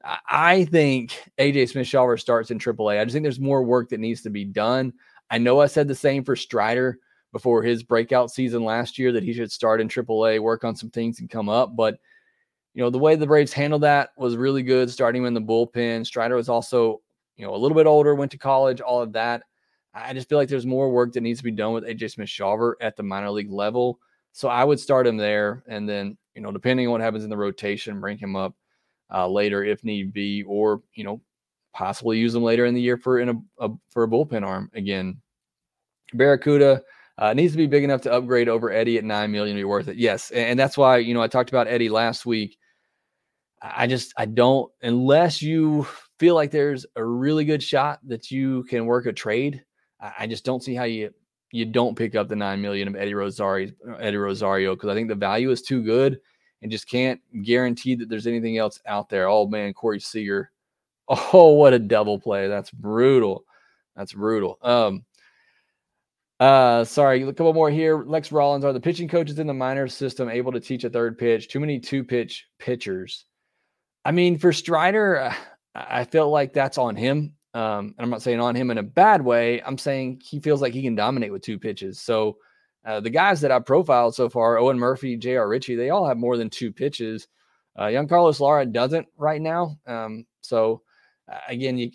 I 0.04 0.66
think 0.66 1.18
AJ 1.40 1.70
Smith 1.70 1.88
Shawver 1.88 2.20
starts 2.20 2.52
in 2.52 2.60
AAA. 2.60 3.00
I 3.00 3.06
just 3.06 3.14
think 3.14 3.24
there's 3.24 3.40
more 3.40 3.64
work 3.64 3.90
that 3.90 4.00
needs 4.00 4.22
to 4.24 4.30
be 4.30 4.44
done. 4.44 4.94
I 5.30 5.38
know 5.38 5.62
I 5.62 5.68
said 5.68 5.88
the 5.88 5.96
same 5.96 6.24
for 6.24 6.36
Strider 6.36 7.00
before 7.32 7.64
his 7.64 7.84
breakout 7.84 8.30
season 8.30 8.64
last 8.64 9.00
year 9.00 9.12
that 9.12 9.24
he 9.24 9.34
should 9.34 9.52
start 9.52 9.82
in 9.82 9.88
AAA, 9.88 10.42
work 10.42 10.64
on 10.64 10.76
some 10.76 10.90
things 10.90 11.20
and 11.20 11.30
come 11.30 11.50
up. 11.50 11.76
But 11.76 12.00
you 12.74 12.84
know, 12.84 12.90
the 12.90 13.00
way 13.00 13.16
the 13.16 13.28
Braves 13.28 13.54
handled 13.54 13.84
that 13.84 14.10
was 14.18 14.36
really 14.36 14.64
good, 14.64 14.90
starting 14.90 15.26
in 15.26 15.34
the 15.34 15.42
bullpen. 15.42 16.06
Strider 16.06 16.36
was 16.36 16.50
also, 16.50 17.02
you 17.38 17.46
know, 17.46 17.54
a 17.54 17.58
little 17.58 17.76
bit 17.76 17.86
older, 17.86 18.16
went 18.16 18.32
to 18.32 18.38
college, 18.38 18.82
all 18.82 19.02
of 19.02 19.14
that. 19.14 19.44
I 19.94 20.14
just 20.14 20.28
feel 20.28 20.40
like 20.40 20.50
there's 20.50 20.66
more 20.66 20.90
work 20.92 21.14
that 21.14 21.22
needs 21.22 21.40
to 21.40 21.44
be 21.44 21.52
done 21.52 21.74
with 21.74 21.84
AJ 21.84 22.12
Smith 22.12 22.30
Shawver 22.30 22.74
at 22.82 22.98
the 22.98 23.04
minor 23.04 23.30
league 23.30 23.52
level. 23.52 24.00
So 24.32 24.48
I 24.48 24.64
would 24.64 24.80
start 24.80 25.06
him 25.06 25.18
there. 25.18 25.64
And 25.68 25.88
then, 25.88 26.18
you 26.34 26.42
know, 26.42 26.52
depending 26.52 26.88
on 26.88 26.94
what 26.94 27.02
happens 27.02 27.24
in 27.24 27.30
the 27.30 27.38
rotation, 27.38 28.02
bring 28.02 28.18
him 28.18 28.36
up 28.36 28.56
uh, 29.12 29.28
later 29.28 29.64
if 29.64 29.84
need 29.84 30.14
be, 30.14 30.44
or 30.44 30.82
you 30.94 31.04
know 31.04 31.22
possibly 31.74 32.20
use 32.20 32.34
them 32.34 32.44
later 32.44 32.66
in 32.66 32.74
the 32.74 32.82
year 32.82 32.98
for 32.98 33.20
in 33.20 33.30
a, 33.30 33.34
a 33.60 33.70
for 33.90 34.04
a 34.04 34.08
bullpen 34.08 34.46
arm 34.46 34.70
again. 34.74 35.20
Barracuda 36.14 36.82
uh, 37.18 37.34
needs 37.34 37.54
to 37.54 37.58
be 37.58 37.68
big 37.68 37.84
enough 37.84 38.02
to 38.02 38.14
upgrade 38.14 38.50
over 38.50 38.72
Eddie 38.72 38.98
at 38.98 39.04
nine 39.04 39.32
million 39.32 39.56
to 39.56 39.60
be 39.60 39.66
worth 39.66 39.88
it. 39.88 39.98
Yes, 39.98 40.32
and, 40.32 40.52
and 40.52 40.60
that's 40.60 40.78
why 40.78 40.98
you 40.98 41.14
know 41.14 41.22
I 41.22 41.28
talked 41.28 41.50
about 41.50 41.68
Eddie 41.68 41.90
last 41.90 42.26
week. 42.26 42.58
I 43.62 43.88
just 43.88 44.14
I 44.18 44.26
don't 44.26 44.72
unless 44.82 45.42
you 45.42 45.88
feel 46.20 46.36
like 46.36 46.52
there's 46.52 46.86
a 46.96 47.04
really 47.04 47.46
good 47.46 47.64
shot 47.64 48.00
that 48.08 48.32
you 48.32 48.64
can 48.64 48.86
work 48.86 49.06
a 49.06 49.14
trade. 49.14 49.64
I, 50.00 50.14
I 50.20 50.28
just 50.28 50.46
don't 50.46 50.64
see 50.64 50.76
how 50.76 50.84
you 50.84 51.12
you 51.52 51.66
don't 51.66 51.96
pick 51.96 52.16
up 52.16 52.28
the 52.28 52.36
nine 52.36 52.62
million 52.62 52.88
of 52.88 52.96
Eddie 52.96 53.14
Rosario 53.14 53.72
Eddie 54.00 54.18
Rosario 54.18 54.76
because 54.76 54.90
I 54.90 54.96
think 54.96 55.08
the 55.08 55.16
value 55.16 55.52
is 55.52 55.62
too 55.62 55.84
good 55.84 56.20
and 56.64 56.72
just 56.72 56.90
can't 56.90 57.22
guarantee 57.44 57.94
that 57.96 58.10
there's 58.10 58.26
anything 58.26 58.58
else 58.58 58.80
out 58.88 59.10
there. 59.10 59.28
Oh 59.30 59.46
man, 59.48 59.74
Corey 59.74 60.00
Seager. 60.00 60.50
Oh, 61.10 61.54
what 61.56 61.74
a 61.74 61.80
double 61.80 62.18
play. 62.18 62.48
That's 62.48 62.72
brutal. 62.72 63.44
That's 63.96 64.14
brutal. 64.14 64.58
Um, 64.62 65.04
Uh, 66.40 66.84
sorry, 66.84 67.22
a 67.24 67.26
couple 67.28 67.54
more 67.54 67.70
here. 67.70 68.04
Lex 68.04 68.32
Rollins 68.32 68.66
are 68.66 68.74
the 68.74 68.80
pitching 68.80 69.08
coaches 69.08 69.38
in 69.40 69.46
the 69.48 69.54
minor 69.54 69.88
system 69.88 70.30
able 70.30 70.52
to 70.54 70.60
teach 70.60 70.84
a 70.84 70.90
third 70.90 71.18
pitch? 71.18 71.48
Too 71.50 71.60
many 71.60 71.80
two 71.80 72.04
pitch 72.04 72.48
pitchers. 72.58 73.26
I 74.06 74.12
mean, 74.12 74.38
for 74.38 74.52
Strider, 74.52 75.20
uh, 75.22 75.36
I 75.76 76.06
feel 76.06 76.30
like 76.30 76.54
that's 76.54 76.78
on 76.78 76.96
him. 76.96 77.34
Um, 77.54 77.94
and 77.98 78.00
I'm 78.00 78.10
not 78.10 78.22
saying 78.22 78.40
on 78.40 78.56
him 78.56 78.72
in 78.72 78.78
a 78.78 78.84
bad 78.84 79.22
way. 79.22 79.62
I'm 79.62 79.78
saying 79.78 80.22
he 80.24 80.40
feels 80.40 80.62
like 80.62 80.74
he 80.74 80.82
can 80.82 80.96
dominate 80.96 81.32
with 81.32 81.44
two 81.44 81.60
pitches. 81.60 82.00
So 82.00 82.38
uh, 82.86 83.00
the 83.00 83.10
guys 83.10 83.42
that 83.42 83.52
I've 83.52 83.66
profiled 83.66 84.16
so 84.16 84.30
far, 84.30 84.58
Owen 84.58 84.78
Murphy, 84.78 85.16
J.R. 85.16 85.48
Ritchie, 85.48 85.76
they 85.76 85.90
all 85.90 86.08
have 86.08 86.18
more 86.18 86.38
than 86.38 86.50
two 86.50 86.72
pitches. 86.72 87.28
Uh, 87.80 87.88
young 87.88 88.08
Carlos 88.08 88.40
Lara 88.40 88.66
doesn't 88.66 89.08
right 89.18 89.42
now. 89.42 89.78
Um, 89.88 90.26
so 90.42 90.82
uh, 91.32 91.40
again, 91.48 91.78
you, 91.78 91.92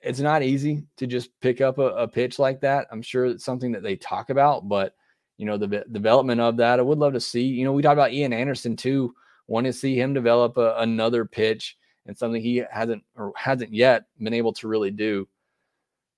it's 0.00 0.20
not 0.20 0.42
easy 0.42 0.84
to 0.96 1.06
just 1.06 1.30
pick 1.40 1.60
up 1.60 1.78
a, 1.78 1.88
a, 1.88 2.08
pitch 2.08 2.38
like 2.38 2.60
that. 2.60 2.86
I'm 2.90 3.02
sure 3.02 3.26
it's 3.26 3.44
something 3.44 3.72
that 3.72 3.82
they 3.82 3.96
talk 3.96 4.30
about, 4.30 4.68
but 4.68 4.94
you 5.36 5.46
know 5.46 5.56
the 5.56 5.84
development 5.92 6.40
of 6.40 6.56
that, 6.58 6.78
I 6.78 6.82
would 6.82 6.98
love 6.98 7.12
to 7.12 7.20
see. 7.20 7.42
You 7.42 7.64
know, 7.64 7.72
we 7.72 7.82
talked 7.82 7.94
about 7.94 8.12
Ian 8.12 8.32
Anderson 8.32 8.76
too. 8.76 9.14
Want 9.46 9.66
to 9.66 9.72
see 9.72 9.98
him 9.98 10.14
develop 10.14 10.56
a, 10.56 10.76
another 10.78 11.24
pitch 11.24 11.76
and 12.06 12.16
something 12.16 12.40
he 12.40 12.62
hasn't 12.70 13.02
or 13.16 13.32
hasn't 13.36 13.72
yet 13.72 14.04
been 14.18 14.34
able 14.34 14.52
to 14.54 14.68
really 14.68 14.90
do. 14.90 15.28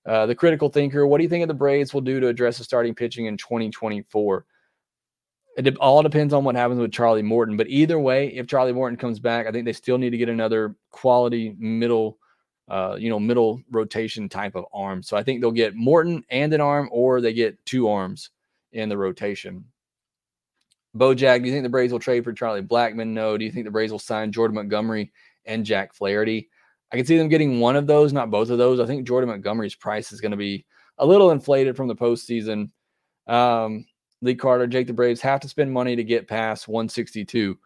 Uh, 0.07 0.27
the 0.27 0.35
critical 0.35 0.69
thinker, 0.69 1.07
what 1.07 1.19
do 1.19 1.25
you 1.25 1.29
think 1.29 1.47
the 1.47 1.55
Braves 1.55 1.93
will 1.93 2.01
do 2.01 2.21
to 2.21 2.29
address 2.29 2.59
the 2.59 2.65
starting 2.65 2.95
pitching 2.95 3.27
in 3.27 3.37
2024? 3.37 4.45
It 5.57 5.77
all 5.77 6.03
depends 6.03 6.33
on 6.33 6.45
what 6.45 6.55
happens 6.55 6.81
with 6.81 6.93
Charlie 6.93 7.23
Morton. 7.23 7.57
But 7.57 7.69
either 7.69 7.99
way, 7.99 8.29
if 8.29 8.47
Charlie 8.47 8.73
Morton 8.73 8.97
comes 8.97 9.19
back, 9.19 9.47
I 9.47 9.53
think 9.53 9.65
they 9.65 9.73
still 9.73 9.99
need 9.99 10.11
to 10.11 10.17
get 10.17 10.29
another 10.29 10.75
quality 10.91 11.55
middle, 11.59 12.19
uh, 12.69 12.97
you 12.99 13.11
know, 13.11 13.21
middle 13.21 13.61
rotation 13.71 14.29
type 14.29 14.55
of 14.55 14.65
arm. 14.73 15.03
So 15.03 15.17
I 15.17 15.23
think 15.23 15.41
they'll 15.41 15.51
get 15.51 15.75
Morton 15.75 16.25
and 16.31 16.55
an 16.55 16.61
arm, 16.61 16.89
or 16.93 17.21
they 17.21 17.35
get 17.35 17.65
two 17.67 17.89
arms 17.89 18.31
in 18.73 18.89
the 18.89 18.97
rotation. 18.97 19.65
Bojack, 20.97 21.41
do 21.41 21.47
you 21.47 21.53
think 21.53 21.63
the 21.63 21.69
Braves 21.69 21.93
will 21.93 22.01
trade 22.01 22.25
for 22.25 22.33
Charlie 22.33 22.63
Blackmon? 22.63 23.09
No. 23.09 23.37
Do 23.37 23.45
you 23.45 23.53
think 23.53 23.65
the 23.65 23.71
Braves 23.71 23.93
will 23.93 23.99
sign 23.99 24.33
Jordan 24.33 24.55
Montgomery 24.55 25.13
and 25.45 25.65
Jack 25.65 25.95
Flaherty? 25.95 26.49
I 26.92 26.96
can 26.96 27.07
see 27.07 27.16
them 27.16 27.29
getting 27.29 27.61
one 27.61 27.76
of 27.76 27.87
those, 27.87 28.12
not 28.12 28.31
both 28.31 28.50
of 28.50 28.59
those. 28.59 28.81
I 28.81 28.87
think 28.87 29.07
Jordan 29.07 29.31
Montgomery's 29.31 29.76
price 29.76 30.12
is 30.12 30.20
going 30.20 30.33
to 30.33 30.37
be 30.37 30.64
a 30.98 31.07
little 31.07 31.31
inflated 31.31 31.76
from 31.76 31.88
the 31.88 31.94
postseason. 31.94 32.70
Um, 33.26 33.87
Lee 34.22 34.35
Carter, 34.35 34.66
Jake 34.66 34.87
the 34.87 34.92
Braves 34.92 35.20
have 35.20 35.40
to 35.40 35.48
spend 35.48 35.72
money 35.72 35.96
to 35.96 36.05
get 36.05 36.29
past 36.29 36.68
162. 36.68 37.59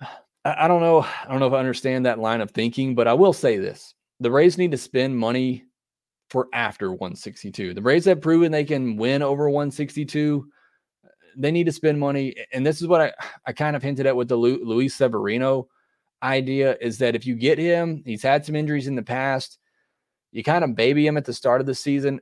I, 0.44 0.68
don't 0.68 0.80
know. 0.80 1.02
I 1.02 1.26
don't 1.28 1.38
know 1.38 1.46
if 1.46 1.52
I 1.52 1.58
understand 1.58 2.06
that 2.06 2.18
line 2.18 2.40
of 2.40 2.50
thinking, 2.50 2.94
but 2.94 3.06
I 3.06 3.12
will 3.12 3.32
say 3.32 3.58
this: 3.58 3.94
the 4.18 4.30
Braves 4.30 4.58
need 4.58 4.72
to 4.72 4.78
spend 4.78 5.16
money 5.16 5.64
for 6.28 6.48
after 6.52 6.90
162. 6.90 7.74
The 7.74 7.80
Braves 7.80 8.06
have 8.06 8.20
proven 8.20 8.50
they 8.50 8.64
can 8.64 8.96
win 8.96 9.22
over 9.22 9.48
162. 9.48 10.46
They 11.36 11.50
need 11.50 11.64
to 11.64 11.72
spend 11.72 12.00
money, 12.00 12.34
and 12.52 12.66
this 12.66 12.82
is 12.82 12.88
what 12.88 13.00
I 13.00 13.12
I 13.46 13.52
kind 13.52 13.76
of 13.76 13.82
hinted 13.82 14.06
at 14.06 14.16
with 14.16 14.28
the 14.28 14.36
Lu, 14.36 14.64
Luis 14.64 14.94
Severino 14.94 15.68
idea 16.22 16.76
is 16.80 16.98
that 16.98 17.14
if 17.14 17.26
you 17.26 17.34
get 17.34 17.58
him, 17.58 18.02
he's 18.04 18.22
had 18.22 18.44
some 18.44 18.56
injuries 18.56 18.86
in 18.86 18.94
the 18.94 19.02
past. 19.02 19.58
You 20.32 20.44
kind 20.44 20.64
of 20.64 20.74
baby 20.76 21.06
him 21.06 21.16
at 21.16 21.24
the 21.24 21.32
start 21.32 21.60
of 21.60 21.66
the 21.66 21.74
season 21.74 22.20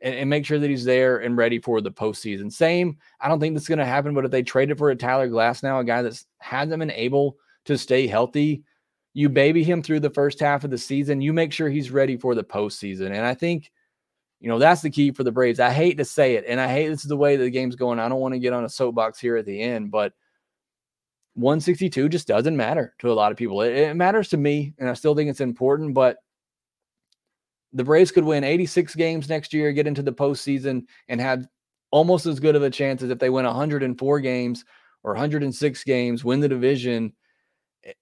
and, 0.00 0.14
and 0.14 0.30
make 0.30 0.44
sure 0.44 0.58
that 0.58 0.70
he's 0.70 0.84
there 0.84 1.18
and 1.18 1.36
ready 1.36 1.58
for 1.58 1.80
the 1.80 1.90
postseason. 1.90 2.52
Same, 2.52 2.98
I 3.20 3.28
don't 3.28 3.40
think 3.40 3.54
this 3.54 3.62
is 3.62 3.68
going 3.68 3.78
to 3.78 3.84
happen, 3.84 4.14
but 4.14 4.24
if 4.24 4.30
they 4.30 4.42
traded 4.42 4.78
for 4.78 4.90
a 4.90 4.96
Tyler 4.96 5.28
Glasnow, 5.28 5.80
a 5.80 5.84
guy 5.84 6.02
that 6.02 6.22
hasn't 6.38 6.78
been 6.78 6.90
able 6.90 7.38
to 7.64 7.78
stay 7.78 8.06
healthy, 8.06 8.62
you 9.14 9.28
baby 9.28 9.64
him 9.64 9.82
through 9.82 10.00
the 10.00 10.10
first 10.10 10.40
half 10.40 10.64
of 10.64 10.70
the 10.70 10.78
season. 10.78 11.20
You 11.20 11.32
make 11.32 11.52
sure 11.52 11.70
he's 11.70 11.90
ready 11.90 12.16
for 12.16 12.34
the 12.34 12.44
postseason. 12.44 13.06
And 13.06 13.24
I 13.24 13.34
think, 13.34 13.70
you 14.40 14.48
know, 14.48 14.58
that's 14.58 14.82
the 14.82 14.90
key 14.90 15.12
for 15.12 15.24
the 15.24 15.32
Braves. 15.32 15.60
I 15.60 15.70
hate 15.70 15.96
to 15.96 16.04
say 16.04 16.34
it, 16.34 16.44
and 16.46 16.60
I 16.60 16.68
hate 16.68 16.88
this 16.88 17.04
is 17.04 17.08
the 17.08 17.16
way 17.16 17.36
the 17.36 17.48
game's 17.48 17.76
going. 17.76 17.98
I 17.98 18.08
don't 18.08 18.20
want 18.20 18.34
to 18.34 18.40
get 18.40 18.52
on 18.52 18.64
a 18.64 18.68
soapbox 18.68 19.18
here 19.18 19.36
at 19.36 19.46
the 19.46 19.62
end, 19.62 19.90
but 19.90 20.12
162 21.34 22.08
just 22.08 22.28
doesn't 22.28 22.56
matter 22.56 22.94
to 23.00 23.10
a 23.10 23.14
lot 23.14 23.32
of 23.32 23.38
people. 23.38 23.62
It, 23.62 23.74
it 23.74 23.96
matters 23.96 24.28
to 24.28 24.36
me, 24.36 24.74
and 24.78 24.88
I 24.88 24.94
still 24.94 25.14
think 25.14 25.28
it's 25.28 25.40
important, 25.40 25.94
but 25.94 26.18
the 27.72 27.84
Braves 27.84 28.12
could 28.12 28.24
win 28.24 28.44
86 28.44 28.94
games 28.94 29.28
next 29.28 29.52
year, 29.52 29.72
get 29.72 29.86
into 29.86 30.02
the 30.02 30.12
postseason, 30.12 30.86
and 31.08 31.20
have 31.20 31.46
almost 31.90 32.26
as 32.26 32.40
good 32.40 32.56
of 32.56 32.62
a 32.62 32.70
chance 32.70 33.02
as 33.02 33.10
if 33.10 33.18
they 33.18 33.30
win 33.30 33.44
104 33.44 34.20
games 34.20 34.64
or 35.02 35.12
106 35.12 35.84
games, 35.84 36.24
win 36.24 36.40
the 36.40 36.48
division. 36.48 37.12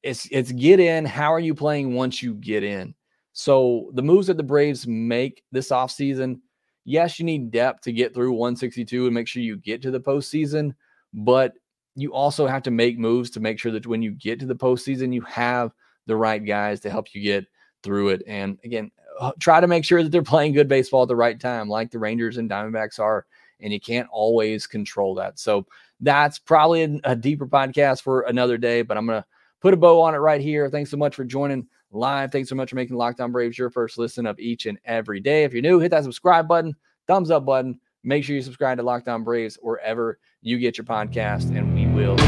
It's 0.03 0.29
it's 0.31 0.53
get 0.53 0.79
in. 0.79 1.05
How 1.05 1.33
are 1.33 1.41
you 1.41 1.55
playing 1.55 1.95
once 1.95 2.23
you 2.23 2.35
get 2.35 2.63
in? 2.63 2.95
So 3.33 3.91
the 3.95 4.03
moves 4.03 4.27
that 4.27 4.37
the 4.37 4.43
Braves 4.43 4.87
make 4.87 5.43
this 5.53 5.71
offseason, 5.71 6.41
yes, 6.85 7.19
you 7.19 7.25
need 7.25 7.51
depth 7.51 7.83
to 7.83 7.93
get 7.93 8.15
through 8.15 8.33
162 8.33 9.07
and 9.07 9.15
make 9.15 9.27
sure 9.27 9.43
you 9.43 9.57
get 9.57 9.81
to 9.83 9.91
the 9.91 10.01
postseason, 10.01 10.75
but 11.15 11.55
you 11.95 12.13
also 12.13 12.47
have 12.47 12.63
to 12.63 12.71
make 12.71 12.99
moves 12.99 13.31
to 13.31 13.41
make 13.41 13.59
sure 13.59 13.73
that 13.73 13.87
when 13.87 14.03
you 14.03 14.13
get 14.13 14.41
to 14.41 14.47
the 14.47 14.55
postseason, 14.55 15.13
you 15.13 15.21
have 15.23 15.73
the 16.07 16.17
right 16.17 16.45
guys 16.45 16.81
to 16.81 16.91
help 16.91 17.15
you 17.15 17.23
get 17.23 17.47
through 17.83 18.11
it. 18.11 18.23
And 18.27 18.59
again, 18.65 18.91
uh, 19.21 19.33
try 19.39 19.61
to 19.61 19.67
make 19.67 19.85
sure 19.85 20.03
that 20.03 20.11
they're 20.11 20.23
playing 20.23 20.53
good 20.53 20.69
baseball 20.69 21.03
at 21.03 21.09
the 21.09 21.17
right 21.17 21.39
time, 21.39 21.69
like 21.69 21.91
the 21.91 21.99
Rangers 21.99 22.39
and 22.39 22.49
Diamondbacks 22.51 22.99
are. 22.99 23.27
And 23.61 23.73
you 23.73 23.81
can't 23.81 24.09
always 24.11 24.67
control 24.67 25.15
that. 25.17 25.39
So 25.39 25.67
that's 26.01 26.39
probably 26.39 26.83
a, 26.83 26.99
a 27.05 27.17
deeper 27.17 27.47
podcast 27.47 28.03
for 28.03 28.23
another 28.23 28.59
day, 28.59 28.83
but 28.83 28.97
I'm 28.97 29.07
going 29.07 29.21
to 29.21 29.27
put 29.61 29.75
a 29.75 29.77
bow 29.77 30.01
on 30.01 30.15
it 30.15 30.19
right 30.19 30.41
here. 30.41 30.69
Thanks 30.69 30.91
so 30.91 30.97
much 30.97 31.15
for 31.15 31.25
joining 31.25 31.69
live. 31.93 32.33
Thanks 32.33 32.49
so 32.49 32.57
much 32.57 32.71
for 32.71 32.77
making 32.77 32.97
Locked 32.97 33.21
On 33.21 33.31
Braves 33.31 33.59
your 33.59 33.71
first 33.71 33.99
listen 33.99 34.27
of 34.27 34.41
each 34.41 34.67
and 34.67 34.79
every 34.85 35.21
day. 35.21 35.45
If 35.45 35.53
you're 35.53 35.63
new, 35.63 35.79
hit 35.79 35.91
that 35.91 36.05
subscribe 36.05 36.49
button, 36.49 36.75
thumbs 37.07 37.31
up 37.31 37.45
button. 37.45 37.79
Make 38.05 38.25
sure 38.25 38.35
you 38.35 38.43
subscribe 38.43 38.79
to 38.79 38.83
Locked 38.83 39.09
On 39.09 39.23
Braves 39.23 39.59
wherever 39.63 40.19
you 40.41 40.59
get 40.59 40.77
your 40.77 40.85
podcast, 40.85 41.57
and 41.57 41.75
we 41.75 41.87
will. 41.87 42.19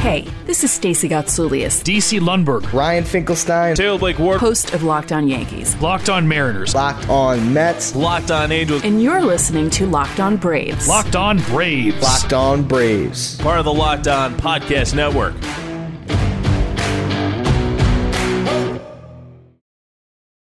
Hey, 0.00 0.26
this 0.44 0.62
is 0.62 0.70
Stacey 0.70 1.08
Gotsulias. 1.08 1.82
DC 1.82 2.20
Lundberg. 2.20 2.72
Ryan 2.72 3.04
Finkelstein. 3.04 3.74
Taylor 3.74 3.98
Blake 3.98 4.18
Ward. 4.18 4.40
Host 4.40 4.72
of 4.72 4.82
Locked 4.84 5.10
On 5.10 5.26
Yankees. 5.26 5.74
Locked 5.80 6.08
On 6.08 6.26
Mariners. 6.28 6.74
Locked 6.74 7.08
On 7.08 7.52
Mets. 7.52 7.94
Locked 7.96 8.30
On 8.30 8.52
Angels. 8.52 8.84
And 8.84 9.02
you're 9.02 9.22
listening 9.22 9.68
to 9.70 9.86
Locked 9.86 10.20
On 10.20 10.36
Braves. 10.36 10.88
Locked 10.88 11.16
On 11.16 11.38
Braves. 11.42 12.00
Locked 12.02 12.32
On 12.32 12.62
Braves. 12.62 13.36
Part 13.38 13.58
of 13.58 13.64
the 13.64 13.74
Locked 13.74 14.06
On 14.06 14.34
Podcast 14.36 14.94
Network. 14.94 15.34